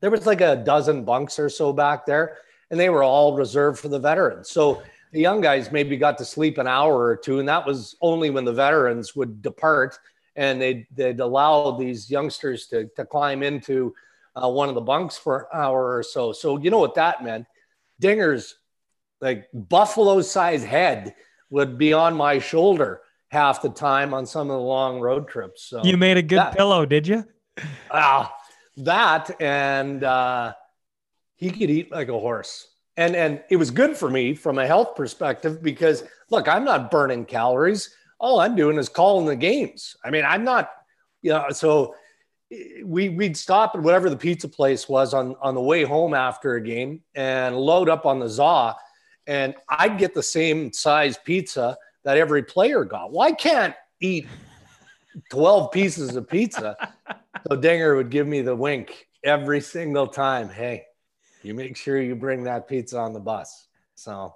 [0.00, 2.38] There was like a dozen bunks or so back there,
[2.70, 4.50] and they were all reserved for the veterans.
[4.50, 7.96] So the young guys maybe got to sleep an hour or two, and that was
[8.00, 9.98] only when the veterans would depart
[10.34, 13.94] and they'd, they'd allow these youngsters to, to climb into
[14.34, 16.32] uh, one of the bunks for an hour or so.
[16.32, 17.46] So, you know what that meant?
[18.00, 18.56] Dinger's
[19.22, 21.14] like buffalo size head
[21.48, 25.62] would be on my shoulder half the time on some of the long road trips.
[25.62, 27.24] So You made a good that- pillow, did you?
[27.90, 28.34] Ah,
[28.76, 30.52] that and uh,
[31.36, 32.68] he could eat like a horse.
[32.96, 36.90] And and it was good for me from a health perspective because look, I'm not
[36.90, 37.94] burning calories.
[38.18, 39.96] All I'm doing is calling the games.
[40.04, 40.70] I mean, I'm not,
[41.20, 41.94] you know, so
[42.50, 46.14] eh, we we'd stop at whatever the pizza place was on on the way home
[46.14, 48.74] after a game and load up on the za
[49.26, 53.12] and I'd get the same size pizza that every player got.
[53.12, 54.28] Well, can't eat
[55.30, 56.76] 12 pieces of pizza.
[57.48, 60.48] So Dinger would give me the wink every single time.
[60.48, 60.85] Hey,
[61.46, 63.68] you make sure you bring that pizza on the bus.
[63.94, 64.34] So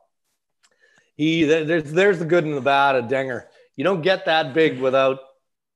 [1.17, 3.49] he there's there's the good and the bad of Dinger.
[3.77, 5.19] You don't get that big without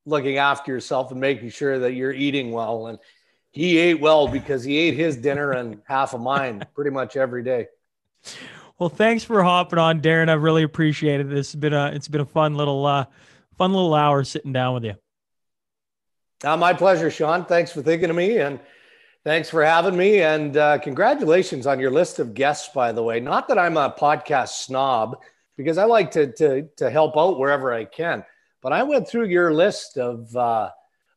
[0.06, 2.86] looking after yourself and making sure that you're eating well.
[2.86, 2.98] And
[3.50, 7.42] he ate well because he ate his dinner and half of mine pretty much every
[7.42, 7.66] day.
[8.78, 10.28] Well, thanks for hopping on, Darren.
[10.28, 11.28] I really appreciate it.
[11.28, 13.06] This has been a it's been a fun little uh
[13.58, 14.94] fun little hour sitting down with you.
[16.44, 17.44] Uh, my pleasure, Sean.
[17.44, 18.60] Thanks for thinking of me and
[19.24, 20.20] thanks for having me.
[20.20, 23.20] And uh, congratulations on your list of guests, by the way.
[23.20, 25.16] Not that I'm a podcast snob,
[25.56, 28.24] because I like to, to, to help out wherever I can.
[28.60, 30.70] But I went through your list of, uh,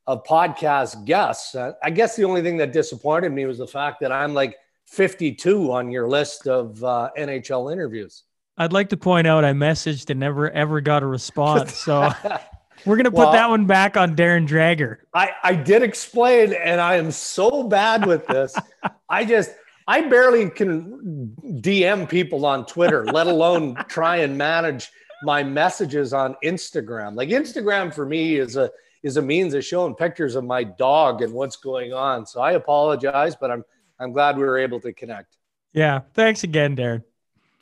[0.06, 1.56] of podcast guests.
[1.56, 4.56] Uh, I guess the only thing that disappointed me was the fact that I'm like
[4.88, 8.24] 52 on your list of uh, NHL interviews.
[8.58, 11.76] I'd like to point out I messaged and never ever got a response.
[11.76, 12.10] So
[12.86, 14.98] we're gonna put Well- that one back on Darren Dreger.
[15.14, 18.56] I, I did explain, and I am so bad with this.
[19.10, 19.52] I just,
[19.88, 24.90] I barely can DM people on Twitter, let alone try and manage
[25.24, 27.16] my messages on Instagram.
[27.16, 28.70] Like Instagram for me is a
[29.04, 32.26] is a means of showing pictures of my dog and what's going on.
[32.26, 33.64] So I apologize, but I'm
[34.00, 35.38] I'm glad we were able to connect.
[35.74, 36.02] Yeah.
[36.14, 37.04] Thanks again, Darren.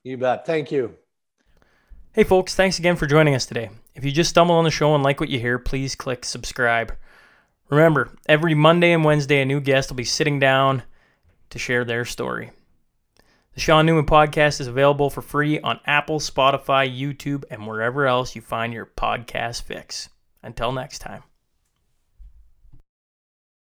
[0.04, 0.46] You bet.
[0.46, 0.96] Thank you.
[2.14, 3.70] Hey, folks, thanks again for joining us today.
[3.96, 6.96] If you just stumble on the show and like what you hear, please click subscribe.
[7.70, 10.84] Remember, every Monday and Wednesday, a new guest will be sitting down
[11.50, 12.52] to share their story.
[13.54, 18.36] The Sean Newman podcast is available for free on Apple, Spotify, YouTube, and wherever else
[18.36, 20.10] you find your podcast fix.
[20.44, 21.24] Until next time.